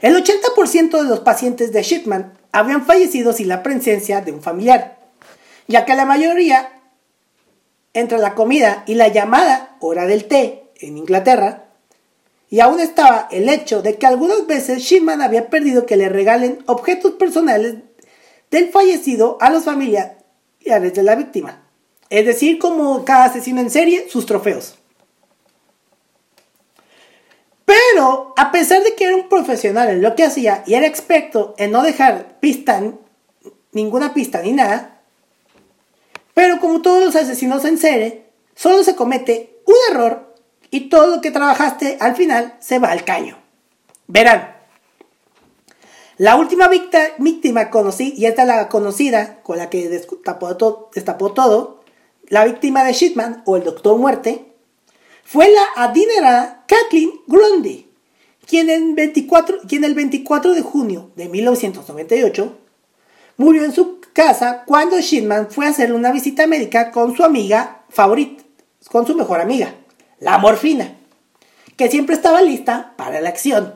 El 0.00 0.14
80% 0.16 1.02
de 1.02 1.08
los 1.08 1.20
pacientes 1.20 1.72
de 1.72 1.82
Shipman 1.82 2.34
habían 2.52 2.84
fallecido 2.84 3.32
sin 3.32 3.48
la 3.48 3.62
presencia 3.62 4.20
de 4.20 4.32
un 4.32 4.42
familiar, 4.42 4.98
ya 5.66 5.84
que 5.84 5.94
la 5.94 6.04
mayoría, 6.04 6.82
entre 7.94 8.18
la 8.18 8.34
comida 8.34 8.84
y 8.86 8.94
la 8.94 9.08
llamada 9.08 9.76
hora 9.80 10.06
del 10.06 10.26
té 10.26 10.70
en 10.76 10.98
Inglaterra, 10.98 11.63
y 12.54 12.60
aún 12.60 12.78
estaba 12.78 13.26
el 13.32 13.48
hecho 13.48 13.82
de 13.82 13.96
que 13.96 14.06
algunas 14.06 14.46
veces 14.46 14.80
Shipman 14.80 15.20
había 15.22 15.50
perdido 15.50 15.86
que 15.86 15.96
le 15.96 16.08
regalen 16.08 16.62
objetos 16.66 17.14
personales 17.14 17.78
del 18.48 18.68
fallecido 18.68 19.38
a 19.40 19.50
los 19.50 19.64
familiares 19.64 20.14
de 20.62 21.02
la 21.02 21.16
víctima. 21.16 21.68
Es 22.10 22.24
decir, 22.24 22.60
como 22.60 23.04
cada 23.04 23.24
asesino 23.24 23.60
en 23.60 23.70
serie, 23.70 24.08
sus 24.08 24.24
trofeos. 24.24 24.76
Pero 27.64 27.84
Pero, 27.94 28.34
a 28.36 28.50
pesar 28.50 28.82
de 28.82 28.94
que 28.94 29.04
era 29.04 29.14
un 29.14 29.28
profesional 29.28 29.88
en 29.88 30.02
lo 30.02 30.16
que 30.16 30.24
hacía 30.24 30.64
y 30.66 30.74
era 30.74 30.86
experto 30.86 31.54
en 31.58 31.70
no 31.70 31.82
dejar 31.82 32.40
pista, 32.40 32.82
ninguna 33.70 34.12
pista 34.14 34.42
ni 34.42 34.52
nada, 34.52 35.00
pero 36.34 36.58
como 36.58 36.82
todos 36.82 37.04
los 37.04 37.14
asesinos 37.14 37.64
en 37.64 37.78
serie, 37.78 38.26
solo 38.56 38.82
se 38.82 38.96
comete 38.96 39.60
un 39.64 39.74
error 39.92 40.33
y 40.74 40.88
todo 40.88 41.06
lo 41.06 41.20
que 41.20 41.30
trabajaste 41.30 41.98
al 42.00 42.16
final 42.16 42.56
se 42.58 42.80
va 42.80 42.90
al 42.90 43.04
caño. 43.04 43.38
Verán, 44.08 44.56
la 46.18 46.34
última 46.34 46.68
víctima 46.68 47.70
conocida, 47.70 48.12
y 48.16 48.26
esta 48.26 48.42
es 48.42 48.48
la 48.48 48.68
conocida 48.68 49.40
con 49.44 49.56
la 49.56 49.70
que 49.70 49.88
destapó 49.88 50.56
todo, 50.56 50.90
todo, 51.32 51.84
la 52.26 52.44
víctima 52.44 52.82
de 52.82 52.92
Shitman 52.92 53.44
o 53.46 53.56
el 53.56 53.62
Doctor 53.62 53.96
Muerte, 53.98 54.46
fue 55.22 55.48
la 55.48 55.84
adinerada 55.84 56.64
Kathleen 56.66 57.12
Grundy, 57.28 57.88
quien, 58.44 58.68
en 58.68 58.96
24, 58.96 59.58
quien 59.68 59.84
el 59.84 59.94
24 59.94 60.54
de 60.54 60.62
junio 60.62 61.12
de 61.14 61.28
1998 61.28 62.52
murió 63.36 63.62
en 63.64 63.70
su 63.70 64.00
casa 64.12 64.64
cuando 64.66 64.98
Shitman 64.98 65.52
fue 65.52 65.66
a 65.66 65.68
hacer 65.68 65.92
una 65.92 66.10
visita 66.10 66.48
médica 66.48 66.90
con 66.90 67.16
su 67.16 67.22
amiga 67.22 67.84
favorita, 67.90 68.42
con 68.90 69.06
su 69.06 69.14
mejor 69.14 69.40
amiga, 69.40 69.72
la 70.18 70.38
morfina, 70.38 70.96
que 71.76 71.90
siempre 71.90 72.14
estaba 72.14 72.42
lista 72.42 72.94
para 72.96 73.20
la 73.20 73.28
acción. 73.28 73.74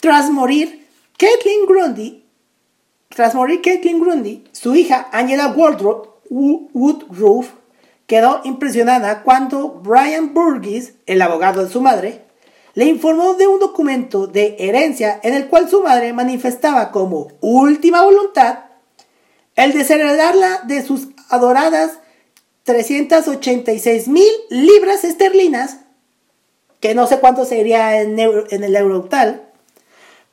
Tras 0.00 0.30
morir, 0.30 0.88
Kathleen 1.16 1.66
Grundy, 1.66 2.24
tras 3.08 3.34
morir 3.34 3.60
Grundy, 3.62 4.44
su 4.52 4.74
hija 4.74 5.08
Angela 5.12 5.54
Woodruff 6.28 7.48
quedó 8.06 8.40
impresionada 8.44 9.22
cuando 9.22 9.68
Brian 9.68 10.34
Burgess, 10.34 10.94
el 11.06 11.22
abogado 11.22 11.64
de 11.64 11.70
su 11.70 11.80
madre, 11.80 12.24
le 12.74 12.86
informó 12.86 13.34
de 13.34 13.46
un 13.46 13.60
documento 13.60 14.26
de 14.26 14.56
herencia 14.58 15.20
en 15.22 15.34
el 15.34 15.48
cual 15.48 15.68
su 15.68 15.82
madre 15.82 16.12
manifestaba 16.12 16.90
como 16.90 17.28
última 17.40 18.02
voluntad 18.02 18.60
el 19.56 19.72
desheredarla 19.72 20.62
de 20.64 20.82
sus 20.82 21.08
adoradas 21.28 21.98
386 22.64 24.08
mil 24.08 24.30
libras 24.50 25.04
esterlinas, 25.04 25.78
que 26.80 26.94
no 26.94 27.06
sé 27.06 27.18
cuánto 27.18 27.44
sería 27.44 28.00
en, 28.00 28.18
en 28.18 28.64
el 28.64 28.76
euro 28.76 29.08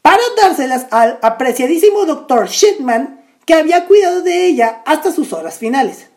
para 0.01 0.23
dárselas 0.41 0.87
al 0.91 1.19
apreciadísimo 1.21 2.05
doctor 2.05 2.47
Shitman, 2.47 3.25
que 3.45 3.53
había 3.53 3.85
cuidado 3.85 4.21
de 4.21 4.45
ella 4.45 4.81
hasta 4.85 5.11
sus 5.11 5.33
horas 5.33 5.57
finales. 5.57 6.07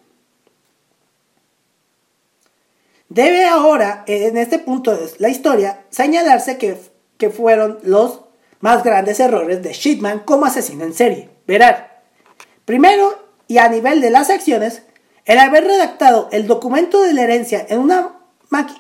Debe 3.09 3.45
ahora, 3.45 4.05
en 4.07 4.39
este 4.39 4.59
punto 4.59 4.95
de 4.95 5.11
la 5.19 5.29
historia, 5.29 5.85
señalarse 5.91 6.57
que, 6.57 6.79
que 7.19 7.29
fueron 7.29 7.79
los 7.83 8.23
más 8.61 8.85
grandes 8.85 9.21
errores 9.21 9.63
de 9.63 9.73
Shitman 9.73 10.21
como 10.21 10.47
asesino 10.47 10.85
en 10.85 10.95
serie. 10.95 11.29
Verán, 11.47 11.89
primero, 12.65 13.29
y 13.49 13.59
a 13.59 13.69
nivel 13.69 14.01
de 14.01 14.11
las 14.11 14.31
acciones, 14.31 14.83
el 15.25 15.39
haber 15.39 15.65
redactado 15.65 16.29
el 16.33 16.47
documento 16.47 17.03
de 17.03 17.13
la 17.13 17.23
herencia 17.23 17.65
en 17.69 17.79
una, 17.79 18.17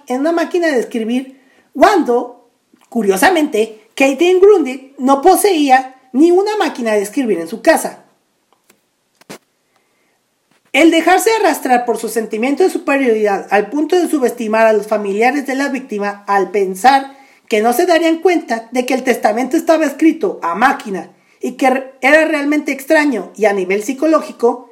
en 0.06 0.20
una 0.20 0.32
máquina 0.32 0.68
de 0.68 0.80
escribir 0.80 1.40
cuando, 1.72 2.50
curiosamente, 2.88 3.88
Caitlin 3.94 4.40
Grundy 4.40 4.94
no 4.98 5.22
poseía 5.22 5.96
ni 6.12 6.30
una 6.30 6.56
máquina 6.56 6.92
de 6.92 7.02
escribir 7.02 7.38
en 7.38 7.48
su 7.48 7.62
casa. 7.62 8.04
El 10.72 10.90
dejarse 10.90 11.30
arrastrar 11.38 11.84
por 11.84 11.98
su 11.98 12.08
sentimiento 12.08 12.62
de 12.62 12.70
superioridad 12.70 13.46
al 13.50 13.68
punto 13.68 13.96
de 13.98 14.08
subestimar 14.08 14.66
a 14.66 14.72
los 14.72 14.86
familiares 14.86 15.46
de 15.46 15.54
la 15.54 15.68
víctima 15.68 16.24
al 16.26 16.50
pensar 16.50 17.14
que 17.46 17.60
no 17.60 17.74
se 17.74 17.84
darían 17.84 18.20
cuenta 18.20 18.70
de 18.72 18.86
que 18.86 18.94
el 18.94 19.02
testamento 19.02 19.58
estaba 19.58 19.84
escrito 19.84 20.40
a 20.42 20.54
máquina 20.54 21.10
y 21.42 21.52
que 21.52 21.92
era 22.00 22.24
realmente 22.24 22.72
extraño 22.72 23.32
y 23.36 23.44
a 23.44 23.52
nivel 23.52 23.82
psicológico, 23.82 24.71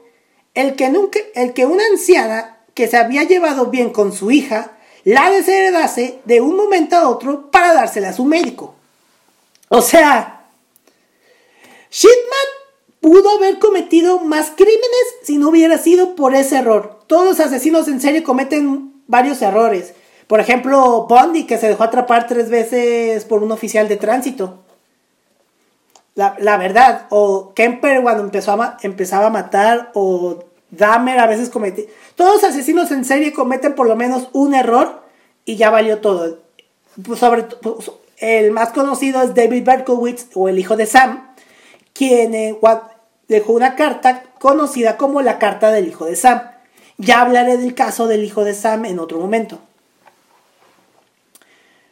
el 0.55 0.77
que, 0.77 0.89
nunca, 0.89 1.21
el 1.35 1.53
que 1.53 1.67
una 1.67 1.85
anciana 1.87 2.59
que 2.75 2.89
se 2.89 2.97
había 2.97 3.25
llevado 3.25 3.67
bien 3.67 3.91
con 3.91 4.13
su 4.13 4.31
hija 4.31 4.73
la 5.05 5.31
desheredase 5.31 6.21
de 6.25 6.41
un 6.41 6.57
momento 6.57 6.97
a 6.97 7.09
otro 7.09 7.51
para 7.51 7.73
dársela 7.73 8.11
a 8.11 8.13
su 8.13 8.25
médico. 8.25 8.75
O 9.69 9.81
sea, 9.81 10.45
Shitman 11.91 13.01
pudo 13.01 13.31
haber 13.31 13.59
cometido 13.59 14.21
más 14.21 14.53
crímenes 14.55 15.07
si 15.23 15.39
no 15.39 15.49
hubiera 15.49 15.79
sido 15.79 16.15
por 16.15 16.35
ese 16.35 16.59
error. 16.59 17.01
Todos 17.07 17.25
los 17.25 17.41
asesinos 17.41 17.89
en 17.89 18.01
serie 18.01 18.23
cometen 18.23 18.93
varios 19.07 19.41
errores. 19.43 19.95
Por 20.27 20.41
ejemplo, 20.41 21.07
Bondi, 21.09 21.45
que 21.45 21.59
se 21.59 21.69
dejó 21.69 21.85
atrapar 21.85 22.27
tres 22.27 22.51
veces 22.51 23.25
por 23.25 23.43
un 23.43 23.53
oficial 23.53 23.89
de 23.89 23.97
tránsito. 23.97 24.65
La, 26.15 26.57
verdad, 26.59 27.07
o 27.09 27.55
Kemper 27.55 28.03
cuando 28.03 28.23
empezó 28.23 28.53
a 28.61 28.77
empezaba 28.83 29.27
a 29.27 29.31
matar, 29.31 29.91
o 29.95 30.45
Dahmer 30.71 31.19
a 31.19 31.27
veces 31.27 31.49
cometía. 31.49 31.87
Todos 32.15 32.35
los 32.35 32.45
asesinos 32.45 32.91
en 32.91 33.05
serie 33.05 33.33
cometen 33.33 33.75
por 33.75 33.87
lo 33.87 33.97
menos 33.97 34.29
un 34.33 34.55
error 34.55 35.03
y 35.45 35.57
ya 35.57 35.71
valió 35.71 35.99
todo. 36.01 36.39
Pues 37.03 37.21
sobre, 37.21 37.45
pues, 37.45 37.91
el 38.19 38.51
más 38.51 38.71
conocido 38.71 39.23
es 39.23 39.35
David 39.35 39.65
Berkowitz 39.65 40.27
o 40.35 40.49
el 40.49 40.59
hijo 40.59 40.77
de 40.77 40.87
Sam, 40.87 41.35
quien 41.95 42.35
eh, 42.35 42.59
dejó 43.29 43.53
una 43.53 43.75
carta 43.75 44.25
conocida 44.39 44.97
como 44.97 45.23
la 45.23 45.39
carta 45.39 45.71
del 45.71 45.89
hijo 45.89 46.05
de 46.05 46.17
Sam. 46.17 46.43
Ya 46.99 47.23
hablaré 47.23 47.57
del 47.57 47.75
caso 47.75 48.07
del 48.07 48.25
hijo 48.25 48.45
de 48.45 48.55
Sam 48.55 48.85
en 48.85 48.99
otro 48.99 49.19
momento. 49.19 49.59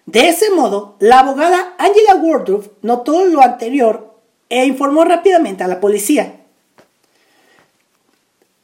De 0.04 0.28
ese 0.28 0.50
modo, 0.50 0.96
la 1.00 1.20
abogada 1.20 1.74
Angela 1.78 2.16
Wardruff 2.16 2.68
notó 2.83 3.26
lo 3.26 3.42
anterior 3.42 4.08
e 4.49 4.67
informó 4.67 5.05
rápidamente 5.05 5.65
a 5.65 5.69
la 5.69 5.81
policía. 5.81 6.41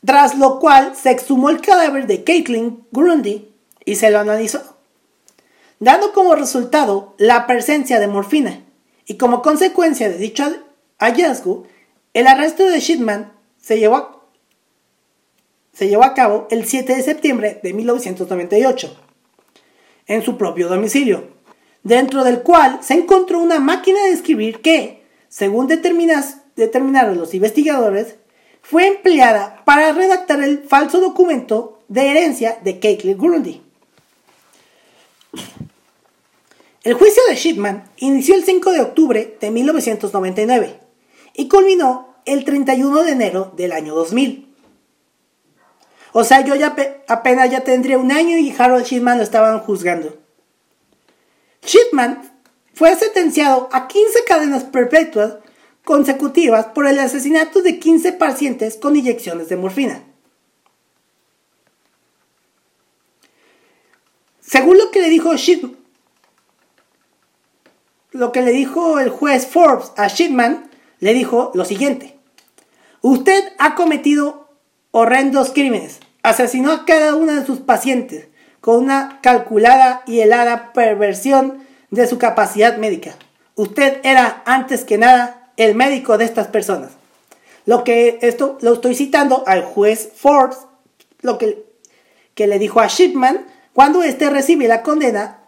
Tras 0.05 0.37
lo 0.37 0.59
cual 0.59 0.95
se 0.97 1.11
exhumó 1.11 1.51
el 1.51 1.61
cadáver 1.61 2.07
de 2.07 2.25
Caitlin 2.25 2.87
Grundy 2.91 3.49
y 3.85 3.97
se 3.97 4.11
lo 4.11 4.19
analizó 4.19 4.75
dando 5.85 6.13
como 6.13 6.35
resultado 6.35 7.15
la 7.19 7.47
presencia 7.47 8.01
de 8.01 8.09
morfina, 8.09 8.65
y 9.07 9.17
como 9.17 9.43
consecuencia 9.43 10.09
de 10.09 10.17
dicho 10.17 10.45
hallazgo, 10.99 11.67
el 12.15 12.27
arresto 12.27 12.67
de 12.67 12.81
Shitman 12.81 13.33
se 13.61 13.79
llevó 13.79 13.97
a, 13.97 14.23
se 15.75 15.89
llevó 15.89 16.05
a 16.05 16.15
cabo 16.15 16.49
el 16.51 16.65
7 16.65 16.97
de 16.97 17.03
septiembre 17.03 17.61
de 17.63 17.75
1998 17.75 18.97
en 20.07 20.23
su 20.23 20.39
propio 20.39 20.69
domicilio, 20.69 21.29
dentro 21.83 22.25
del 22.25 22.41
cual 22.43 22.79
se 22.83 22.95
encontró 22.95 23.41
una 23.41 23.61
máquina 23.61 24.03
de 24.05 24.13
escribir 24.13 24.63
que, 24.63 25.04
según 25.35 25.67
determinaron 25.67 27.19
los 27.19 27.35
investigadores, 27.35 28.15
fue 28.63 28.87
empleada 28.87 29.65
para 29.65 29.93
redactar 29.93 30.41
el 30.41 30.63
falso 30.63 31.01
documento 31.01 31.81
de 31.89 32.09
herencia 32.09 32.61
de 32.63 32.79
Caitlin 32.79 33.19
Grundy. 33.19 33.61
El 36.85 36.95
juicio 36.95 37.21
de 37.29 37.35
Shipman 37.35 37.91
inició 37.97 38.37
el 38.37 38.45
5 38.45 38.71
de 38.71 38.81
octubre 38.83 39.37
de 39.41 39.51
1999 39.51 40.79
y 41.35 41.49
culminó 41.49 42.15
el 42.27 42.45
31 42.45 43.03
de 43.03 43.11
enero 43.11 43.53
del 43.57 43.73
año 43.73 43.97
2000. 43.97 44.55
O 46.13 46.23
sea, 46.23 46.43
yo 46.43 46.55
ya 46.55 46.77
apenas 47.09 47.51
ya 47.51 47.65
tendría 47.65 47.99
un 47.99 48.13
año 48.13 48.39
y 48.39 48.55
Harold 48.57 48.85
Shipman 48.85 49.19
lo 49.19 49.25
estaban 49.25 49.59
juzgando. 49.59 50.17
Shipman 51.65 52.34
fue 52.75 52.95
sentenciado 52.97 53.69
a 53.73 53.89
15 53.89 54.25
cadenas 54.25 54.65
perpetuas 54.65 55.37
consecutivas 55.85 56.67
por 56.67 56.87
el 56.87 56.99
asesinato 56.99 57.63
de 57.63 57.79
15 57.79 58.13
pacientes 58.15 58.77
con 58.77 58.97
inyecciones 58.97 59.49
de 59.49 59.57
morfina. 59.57 60.03
Según 64.41 64.79
lo 64.79 64.91
que 64.91 65.01
le 65.01 65.09
dijo 65.09 65.35
Shipman, 65.35 65.77
lo 68.11 68.31
que 68.31 68.43
le 68.43 68.53
dijo 68.53 69.01
el 69.01 69.11
juez 69.11 69.47
Forbes 69.47 69.93
a 69.97 70.07
Shipman, 70.07 70.71
le 71.01 71.15
dijo 71.15 71.51
lo 71.55 71.65
siguiente. 71.65 72.17
Usted 73.01 73.53
ha 73.59 73.75
cometido 73.75 74.49
horrendos 74.93 75.51
crímenes. 75.51 75.99
Asesinó 76.23 76.71
a 76.71 76.85
cada 76.85 77.17
una 77.17 77.41
de 77.41 77.45
sus 77.45 77.59
pacientes 77.59 78.29
con 78.61 78.85
una 78.85 79.19
calculada 79.21 80.05
y 80.07 80.21
helada 80.21 80.73
perversión 80.73 81.64
de 81.95 82.07
su 82.07 82.19
capacidad 82.19 82.77
médica. 82.77 83.15
Usted 83.55 84.01
era, 84.03 84.43
antes 84.47 84.85
que 84.85 84.99
nada, 84.99 85.51
el 85.57 85.75
médico 85.75 86.19
de 86.19 86.25
estas 86.25 86.49
personas. 86.49 86.93
Lo 87.67 87.85
que 87.85 88.19
esto 88.23 88.59
lo 88.61 88.75
estoy 88.75 88.95
citando 88.95 89.45
al 89.47 89.63
juez 89.63 90.11
Forbes, 90.15 90.59
lo 91.21 91.39
que, 91.39 91.65
que 92.35 92.47
le 92.47 92.59
dijo 92.59 92.81
a 92.81 92.89
Shipman 92.89 93.47
cuando 93.73 94.03
éste 94.03 94.29
recibe 94.29 94.69
la 94.69 94.83
condena 94.83 95.45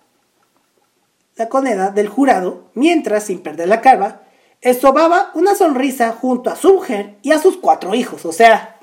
la 1.36 1.48
condena 1.50 1.90
del 1.90 2.08
jurado, 2.08 2.70
mientras, 2.74 3.24
sin 3.24 3.40
perder 3.40 3.68
la 3.68 3.82
calma, 3.82 4.22
esobaba 4.62 5.30
una 5.34 5.54
sonrisa 5.54 6.12
junto 6.12 6.50
a 6.50 6.56
su 6.56 6.72
mujer 6.72 7.16
y 7.22 7.32
a 7.32 7.38
sus 7.38 7.58
cuatro 7.58 7.94
hijos. 7.94 8.24
O 8.24 8.32
sea, 8.32 8.78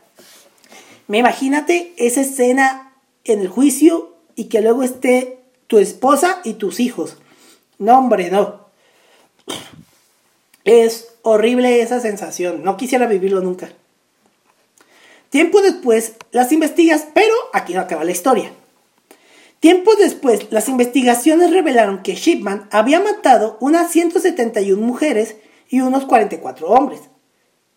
me 1.07 1.17
imagínate 1.17 1.93
esa 1.97 2.21
escena 2.21 2.93
en 3.23 3.41
el 3.41 3.47
juicio 3.47 4.15
y 4.35 4.45
que 4.45 4.61
luego 4.61 4.83
esté 4.83 5.39
tu 5.67 5.79
esposa 5.79 6.41
y 6.43 6.53
tus 6.53 6.79
hijos. 6.79 7.17
No, 7.79 7.97
hombre, 7.97 8.29
no. 8.29 8.67
Es 10.63 11.15
horrible 11.23 11.81
esa 11.81 11.99
sensación. 11.99 12.63
No 12.63 12.77
quisiera 12.77 13.07
vivirlo 13.07 13.41
nunca. 13.41 13.69
Tiempo 15.29 15.61
después, 15.61 16.13
las 16.31 16.51
investigas, 16.51 17.07
pero 17.13 17.33
aquí 17.53 17.73
no 17.73 17.81
acaba 17.81 18.03
la 18.03 18.11
historia. 18.11 18.51
Tiempo 19.59 19.95
después, 19.95 20.51
las 20.51 20.69
investigaciones 20.69 21.51
revelaron 21.51 22.03
que 22.03 22.15
Shipman 22.15 22.67
había 22.69 22.99
matado 22.99 23.57
unas 23.61 23.89
171 23.91 24.85
mujeres 24.85 25.37
y 25.69 25.81
unos 25.81 26.05
44 26.05 26.67
hombres. 26.67 27.01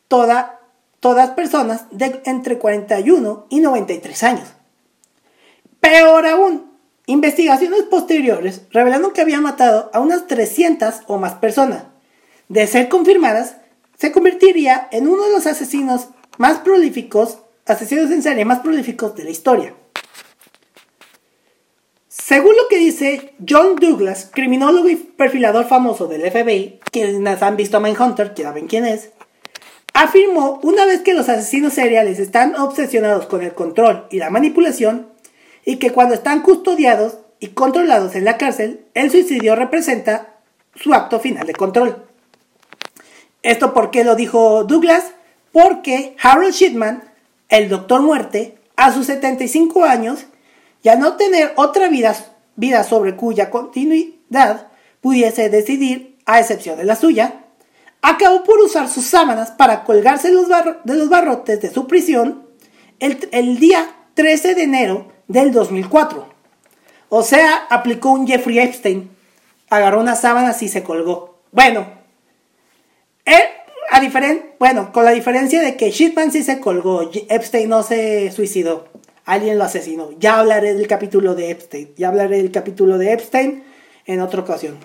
todas 0.08 1.30
personas 1.30 1.86
de 1.92 2.20
entre 2.24 2.58
41 2.58 3.46
y 3.48 3.60
93 3.60 4.22
años. 4.24 4.48
Peor 5.80 6.26
aún, 6.26 6.75
investigaciones 7.06 7.82
posteriores 7.84 8.62
revelaron 8.70 9.12
que 9.12 9.20
había 9.20 9.40
matado 9.40 9.90
a 9.92 10.00
unas 10.00 10.26
300 10.26 11.02
o 11.06 11.18
más 11.18 11.34
personas. 11.34 11.84
De 12.48 12.66
ser 12.66 12.88
confirmadas, 12.88 13.56
se 13.96 14.12
convertiría 14.12 14.88
en 14.92 15.08
uno 15.08 15.24
de 15.24 15.32
los 15.32 15.46
asesinos 15.46 16.08
más 16.38 16.58
prolíficos, 16.58 17.38
asesinos 17.64 18.10
en 18.10 18.22
serie 18.22 18.44
más 18.44 18.60
prolíficos 18.60 19.14
de 19.16 19.24
la 19.24 19.30
historia. 19.30 19.74
Según 22.08 22.56
lo 22.56 22.66
que 22.68 22.78
dice 22.78 23.34
John 23.48 23.76
Douglas, 23.76 24.28
criminólogo 24.32 24.88
y 24.88 24.96
perfilador 24.96 25.66
famoso 25.68 26.08
del 26.08 26.28
FBI, 26.28 26.80
quienes 26.90 27.42
han 27.42 27.56
visto 27.56 27.76
a 27.76 27.80
Mindhunter, 27.80 28.34
que 28.34 28.42
saben 28.42 28.66
quién 28.66 28.84
es, 28.84 29.10
afirmó 29.94 30.58
una 30.62 30.86
vez 30.86 31.02
que 31.02 31.14
los 31.14 31.28
asesinos 31.28 31.72
seriales 31.72 32.18
están 32.18 32.56
obsesionados 32.56 33.26
con 33.26 33.42
el 33.42 33.54
control 33.54 34.06
y 34.10 34.18
la 34.18 34.30
manipulación, 34.30 35.08
y 35.66 35.76
que 35.76 35.90
cuando 35.90 36.14
están 36.14 36.40
custodiados 36.40 37.18
y 37.40 37.48
controlados 37.48 38.14
en 38.14 38.24
la 38.24 38.38
cárcel, 38.38 38.86
el 38.94 39.10
suicidio 39.10 39.56
representa 39.56 40.36
su 40.74 40.94
acto 40.94 41.20
final 41.20 41.46
de 41.46 41.52
control. 41.52 42.06
¿Esto 43.42 43.74
por 43.74 43.90
qué 43.90 44.04
lo 44.04 44.14
dijo 44.14 44.64
Douglas? 44.64 45.12
Porque 45.52 46.16
Harold 46.22 46.54
Shipman, 46.54 47.02
el 47.48 47.68
Doctor 47.68 48.00
Muerte, 48.00 48.58
a 48.76 48.92
sus 48.92 49.06
75 49.06 49.84
años, 49.84 50.26
y 50.82 50.88
a 50.88 50.96
no 50.96 51.16
tener 51.16 51.52
otra 51.56 51.88
vida, 51.88 52.14
vida 52.54 52.84
sobre 52.84 53.16
cuya 53.16 53.50
continuidad 53.50 54.68
pudiese 55.00 55.50
decidir, 55.50 56.16
a 56.26 56.40
excepción 56.40 56.76
de 56.76 56.84
la 56.84 56.96
suya, 56.96 57.44
acabó 58.02 58.44
por 58.44 58.58
usar 58.60 58.88
sus 58.88 59.04
sábanas 59.04 59.50
para 59.52 59.84
colgarse 59.84 60.28
de 60.28 60.94
los 60.94 61.08
barrotes 61.08 61.60
de 61.60 61.70
su 61.70 61.86
prisión 61.86 62.46
el 62.98 63.58
día 63.58 63.88
13 64.14 64.54
de 64.54 64.62
enero 64.62 65.15
del 65.28 65.52
2004. 65.52 66.26
O 67.08 67.22
sea, 67.22 67.66
aplicó 67.70 68.10
un 68.10 68.26
Jeffrey 68.26 68.58
Epstein. 68.58 69.10
Agarró 69.68 70.00
unas 70.00 70.20
sábanas 70.20 70.62
y 70.62 70.68
se 70.68 70.82
colgó. 70.82 71.40
Bueno, 71.52 71.86
él, 73.24 73.42
a 73.90 74.00
diferen, 74.00 74.52
bueno, 74.58 74.92
con 74.92 75.04
la 75.04 75.12
diferencia 75.12 75.60
de 75.62 75.76
que 75.76 75.90
Shitman 75.90 76.30
sí 76.30 76.42
se 76.42 76.60
colgó, 76.60 77.10
Epstein 77.28 77.68
no 77.68 77.82
se 77.82 78.30
suicidó 78.30 78.88
alguien 79.26 79.58
lo 79.58 79.64
asesinó. 79.64 80.12
Ya 80.18 80.38
hablaré 80.38 80.72
del 80.74 80.86
capítulo 80.86 81.34
de 81.34 81.50
Epstein. 81.50 81.90
Ya 81.96 82.08
hablaré 82.08 82.38
del 82.38 82.52
capítulo 82.52 82.96
de 82.96 83.12
Epstein 83.12 83.64
en 84.06 84.20
otra 84.20 84.40
ocasión. 84.40 84.78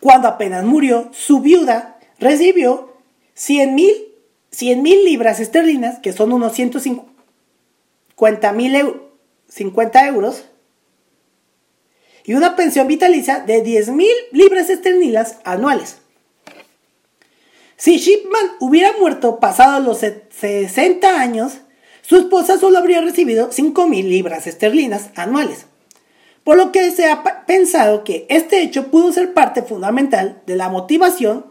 Cuando 0.00 0.26
apenas 0.26 0.64
murió, 0.64 1.10
su 1.12 1.40
viuda 1.40 1.98
recibió 2.18 2.96
100 3.34 3.74
mil 3.74 4.06
100 4.50 4.82
libras 4.82 5.38
esterlinas, 5.38 6.00
que 6.00 6.12
son 6.12 6.32
unos 6.32 6.54
150 6.54 7.09
mil 8.54 9.00
50 9.48 10.06
euros, 10.06 10.44
y 12.24 12.34
una 12.34 12.54
pensión 12.56 12.86
vitalicia 12.86 13.40
de 13.40 13.62
10 13.62 13.88
mil 13.90 14.12
libras 14.32 14.70
esterlinas 14.70 15.38
anuales. 15.44 15.98
Si 17.76 17.96
Shipman 17.96 18.46
hubiera 18.60 18.92
muerto 18.98 19.40
pasado 19.40 19.80
los 19.80 19.98
60 19.98 21.18
años, 21.18 21.60
su 22.02 22.16
esposa 22.16 22.58
solo 22.58 22.78
habría 22.78 23.00
recibido 23.00 23.50
5.000 23.50 24.04
libras 24.04 24.46
esterlinas 24.46 25.10
anuales, 25.16 25.66
por 26.44 26.56
lo 26.56 26.72
que 26.72 26.90
se 26.90 27.10
ha 27.10 27.22
pensado 27.46 28.04
que 28.04 28.26
este 28.28 28.62
hecho 28.62 28.90
pudo 28.90 29.12
ser 29.12 29.32
parte 29.32 29.62
fundamental 29.62 30.42
de 30.46 30.56
la 30.56 30.68
motivación 30.68 31.46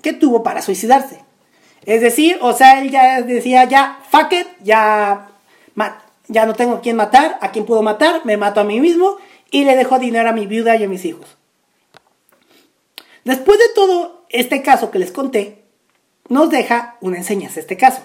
que 0.00 0.12
tuvo 0.12 0.42
para 0.42 0.62
suicidarse. 0.62 1.20
Es 1.84 2.00
decir, 2.00 2.38
o 2.40 2.52
sea, 2.52 2.80
él 2.80 2.90
ya 2.90 3.20
decía, 3.20 3.64
ya, 3.64 3.98
fuck 4.10 4.32
it, 4.32 4.46
ya, 4.62 5.28
ya 6.28 6.46
no 6.46 6.54
tengo 6.54 6.76
a 6.76 6.80
quién 6.80 6.96
matar, 6.96 7.38
a 7.40 7.52
quién 7.52 7.66
puedo 7.66 7.82
matar, 7.82 8.24
me 8.24 8.36
mato 8.36 8.60
a 8.60 8.64
mí 8.64 8.80
mismo 8.80 9.16
y 9.50 9.64
le 9.64 9.76
dejo 9.76 9.98
dinero 9.98 10.28
a 10.28 10.32
mi 10.32 10.46
viuda 10.46 10.76
y 10.76 10.84
a 10.84 10.88
mis 10.88 11.04
hijos. 11.04 11.36
Después 13.24 13.58
de 13.58 13.68
todo 13.74 14.24
este 14.28 14.62
caso 14.62 14.90
que 14.90 14.98
les 14.98 15.12
conté, 15.12 15.64
nos 16.28 16.50
deja 16.50 16.96
una 17.00 17.18
enseñanza 17.18 17.60
este 17.60 17.76
caso. 17.76 18.02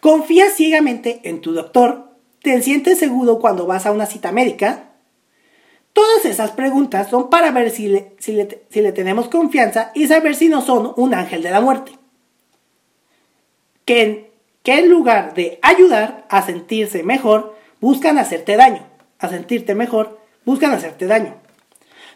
Confía 0.00 0.50
ciegamente 0.50 1.20
en 1.24 1.40
tu 1.40 1.52
doctor. 1.52 2.10
¿Te 2.42 2.60
sientes 2.60 2.98
seguro 2.98 3.38
cuando 3.38 3.66
vas 3.66 3.86
a 3.86 3.92
una 3.92 4.06
cita 4.06 4.32
médica? 4.32 4.90
Todas 5.94 6.24
esas 6.24 6.50
preguntas 6.50 7.08
son 7.08 7.30
para 7.30 7.52
ver 7.52 7.70
si 7.70 7.88
le, 7.88 8.16
si 8.18 8.32
le, 8.34 8.92
tenemos 8.92 9.28
confianza 9.28 9.92
y 9.94 10.06
saber 10.08 10.34
si 10.34 10.48
no 10.48 10.60
son 10.60 10.92
un 10.96 11.14
ángel 11.14 11.42
de 11.42 11.50
la 11.50 11.60
muerte. 11.60 11.92
Que 13.84 14.33
que 14.64 14.78
en 14.78 14.90
lugar 14.90 15.34
de 15.34 15.60
ayudar 15.62 16.26
a 16.28 16.42
sentirse 16.42 17.04
mejor, 17.04 17.54
buscan 17.80 18.18
hacerte 18.18 18.56
daño. 18.56 18.84
A 19.20 19.28
sentirte 19.28 19.76
mejor, 19.76 20.18
buscan 20.44 20.72
hacerte 20.72 21.06
daño. 21.06 21.36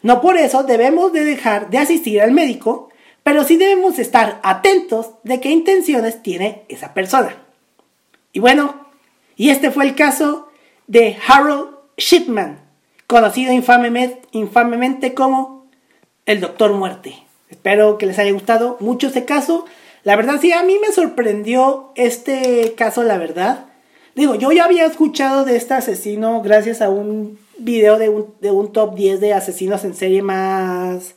No 0.02 0.20
por 0.20 0.36
eso 0.36 0.64
debemos 0.64 1.12
de 1.12 1.24
dejar 1.24 1.70
de 1.70 1.78
asistir 1.78 2.20
al 2.20 2.32
médico, 2.32 2.88
pero 3.22 3.44
sí 3.44 3.56
debemos 3.56 3.98
estar 3.98 4.40
atentos 4.42 5.10
de 5.22 5.40
qué 5.40 5.50
intenciones 5.50 6.22
tiene 6.22 6.64
esa 6.68 6.94
persona. 6.94 7.36
Y 8.32 8.40
bueno, 8.40 8.86
y 9.36 9.50
este 9.50 9.70
fue 9.70 9.84
el 9.84 9.94
caso 9.94 10.50
de 10.86 11.18
Harold 11.28 11.76
Shipman, 11.98 12.60
conocido 13.06 13.52
infamemente, 13.52 15.14
como 15.14 15.66
el 16.24 16.40
Doctor 16.40 16.72
Muerte. 16.72 17.14
Espero 17.50 17.98
que 17.98 18.06
les 18.06 18.18
haya 18.18 18.32
gustado 18.32 18.78
mucho 18.80 19.08
este 19.08 19.24
caso. 19.24 19.66
La 20.08 20.16
verdad, 20.16 20.40
sí, 20.40 20.52
a 20.54 20.62
mí 20.62 20.78
me 20.80 20.90
sorprendió 20.90 21.92
este 21.94 22.72
caso, 22.78 23.02
la 23.02 23.18
verdad. 23.18 23.66
Digo, 24.14 24.36
yo 24.36 24.52
ya 24.52 24.64
había 24.64 24.86
escuchado 24.86 25.44
de 25.44 25.54
este 25.54 25.74
asesino 25.74 26.40
gracias 26.40 26.80
a 26.80 26.88
un 26.88 27.38
video 27.58 27.98
de 27.98 28.08
un, 28.08 28.34
de 28.40 28.50
un 28.50 28.72
top 28.72 28.94
10 28.94 29.20
de 29.20 29.34
asesinos 29.34 29.84
en 29.84 29.94
serie 29.94 30.22
más, 30.22 31.14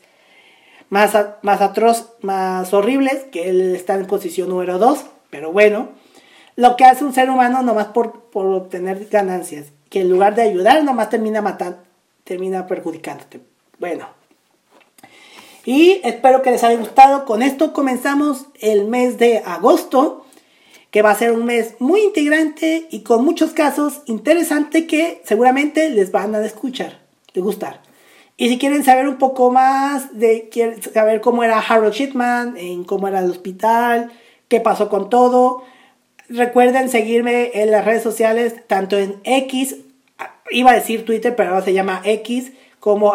más, 0.89 1.17
más 1.41 1.61
atroz, 1.61 2.15
más 2.19 2.73
horribles, 2.73 3.23
que 3.31 3.47
él 3.47 3.75
está 3.77 3.93
en 3.95 4.07
posición 4.07 4.49
número 4.49 4.77
2. 4.77 5.05
Pero 5.29 5.53
bueno, 5.53 5.91
lo 6.57 6.75
que 6.75 6.83
hace 6.83 7.05
un 7.05 7.13
ser 7.13 7.29
humano 7.29 7.61
nomás 7.61 7.87
por, 7.87 8.23
por 8.23 8.47
obtener 8.47 9.07
ganancias, 9.09 9.67
que 9.89 10.01
en 10.01 10.09
lugar 10.09 10.35
de 10.35 10.41
ayudar 10.41 10.83
nomás 10.83 11.09
termina 11.09 11.41
matando, 11.41 11.77
termina 12.25 12.67
perjudicándote. 12.67 13.39
Bueno. 13.79 14.20
Y 15.65 16.01
espero 16.03 16.41
que 16.41 16.51
les 16.51 16.63
haya 16.63 16.77
gustado. 16.77 17.25
Con 17.25 17.41
esto 17.41 17.73
comenzamos 17.73 18.45
el 18.59 18.85
mes 18.85 19.17
de 19.17 19.39
agosto, 19.39 20.25
que 20.89 21.01
va 21.01 21.11
a 21.11 21.15
ser 21.15 21.31
un 21.31 21.45
mes 21.45 21.75
muy 21.79 22.01
integrante 22.01 22.87
y 22.89 23.01
con 23.01 23.23
muchos 23.23 23.51
casos 23.51 24.01
interesantes 24.05 24.85
que 24.87 25.21
seguramente 25.23 25.89
les 25.89 26.11
van 26.11 26.35
a 26.35 26.45
escuchar, 26.45 26.99
de 27.33 27.41
gustar. 27.41 27.81
Y 28.37 28.49
si 28.49 28.57
quieren 28.57 28.83
saber 28.83 29.07
un 29.07 29.17
poco 29.17 29.51
más 29.51 30.17
de 30.17 30.49
saber 30.93 31.21
cómo 31.21 31.43
era 31.43 31.59
Harold 31.59 31.93
Shitman, 31.93 32.57
en 32.57 32.83
cómo 32.83 33.07
era 33.07 33.19
el 33.19 33.29
hospital, 33.29 34.11
qué 34.47 34.59
pasó 34.59 34.89
con 34.89 35.09
todo, 35.09 35.63
Recuerden 36.33 36.87
seguirme 36.87 37.51
en 37.55 37.71
las 37.71 37.83
redes 37.83 38.03
sociales, 38.03 38.55
tanto 38.67 38.97
en 38.97 39.19
X, 39.25 39.75
iba 40.49 40.71
a 40.71 40.75
decir 40.75 41.03
Twitter, 41.03 41.35
pero 41.35 41.49
ahora 41.49 41.65
se 41.65 41.73
llama 41.73 42.01
X, 42.05 42.53
como, 42.79 43.13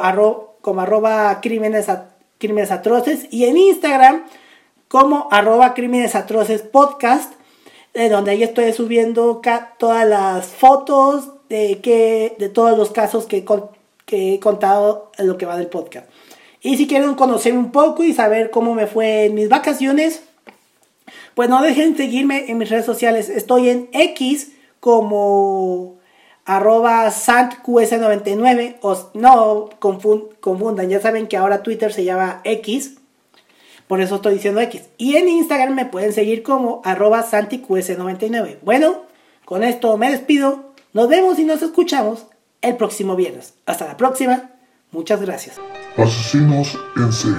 como 0.60 0.80
arroba 0.82 1.40
crímenes, 1.40 1.86
crímenes 2.38 2.70
atroces, 2.70 3.26
y 3.30 3.44
en 3.44 3.56
Instagram 3.56 4.24
como 4.88 5.28
arroba 5.30 5.74
crímenes 5.74 6.14
atroces 6.14 6.62
podcast, 6.62 7.32
donde 8.10 8.32
ahí 8.32 8.42
estoy 8.42 8.72
subiendo 8.72 9.40
todas 9.78 10.06
las 10.06 10.46
fotos 10.46 11.30
de, 11.48 11.80
que, 11.80 12.36
de 12.38 12.48
todos 12.48 12.76
los 12.76 12.90
casos 12.90 13.26
que, 13.26 13.44
que 14.04 14.34
he 14.34 14.40
contado 14.40 15.10
en 15.16 15.26
lo 15.26 15.38
que 15.38 15.46
va 15.46 15.56
del 15.56 15.68
podcast. 15.68 16.06
Y 16.60 16.76
si 16.76 16.86
quieren 16.86 17.14
conocer 17.14 17.54
un 17.54 17.72
poco 17.72 18.04
y 18.04 18.12
saber 18.12 18.50
cómo 18.50 18.74
me 18.74 18.86
fue 18.86 19.26
en 19.26 19.34
mis 19.34 19.48
vacaciones, 19.48 20.22
pues 21.34 21.48
no 21.48 21.62
dejen 21.62 21.96
seguirme 21.96 22.50
en 22.50 22.58
mis 22.58 22.68
redes 22.68 22.86
sociales. 22.86 23.28
Estoy 23.28 23.68
en 23.68 23.88
X 23.92 24.52
como 24.80 25.95
arroba 26.46 27.08
santqs99 27.08 28.76
o 28.80 29.10
no 29.14 29.68
confundan, 29.80 30.88
ya 30.88 31.00
saben 31.00 31.26
que 31.26 31.36
ahora 31.36 31.62
Twitter 31.62 31.92
se 31.92 32.04
llama 32.04 32.40
X, 32.44 32.98
por 33.88 34.00
eso 34.00 34.16
estoy 34.16 34.34
diciendo 34.34 34.60
X. 34.60 34.82
Y 34.96 35.16
en 35.16 35.28
Instagram 35.28 35.74
me 35.74 35.86
pueden 35.86 36.12
seguir 36.12 36.42
como 36.42 36.80
arroba 36.84 37.24
santiqs99. 37.24 38.58
Bueno, 38.62 39.02
con 39.44 39.62
esto 39.62 39.96
me 39.96 40.10
despido, 40.10 40.72
nos 40.92 41.08
vemos 41.08 41.38
y 41.38 41.44
nos 41.44 41.62
escuchamos 41.62 42.26
el 42.62 42.76
próximo 42.76 43.16
viernes. 43.16 43.54
Hasta 43.66 43.86
la 43.86 43.96
próxima. 43.96 44.50
Muchas 44.92 45.20
gracias. 45.20 45.60
Asesinos 45.96 46.78
en 46.96 47.12
series, 47.12 47.38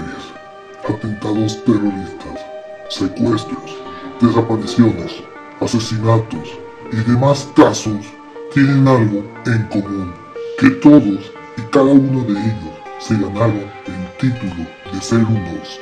atentados 0.88 1.64
terroristas, 1.64 2.46
secuestros, 2.90 3.78
desapariciones, 4.22 5.24
asesinatos 5.60 6.60
y 6.92 6.98
demás 7.10 7.48
casos 7.56 8.17
tienen 8.54 8.88
algo 8.88 9.24
en 9.46 9.64
común, 9.68 10.14
que 10.60 10.70
todos 10.82 11.32
y 11.58 11.62
cada 11.72 11.86
uno 11.86 12.24
de 12.24 12.34
ellos 12.34 12.74
se 13.00 13.16
ganaron 13.16 13.66
el 13.86 14.18
título 14.20 14.68
de 14.92 15.02
ser 15.02 15.20
unos 15.20 15.80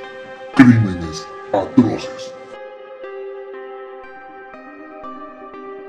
crímenes 0.55 1.27
atroces. 1.53 2.34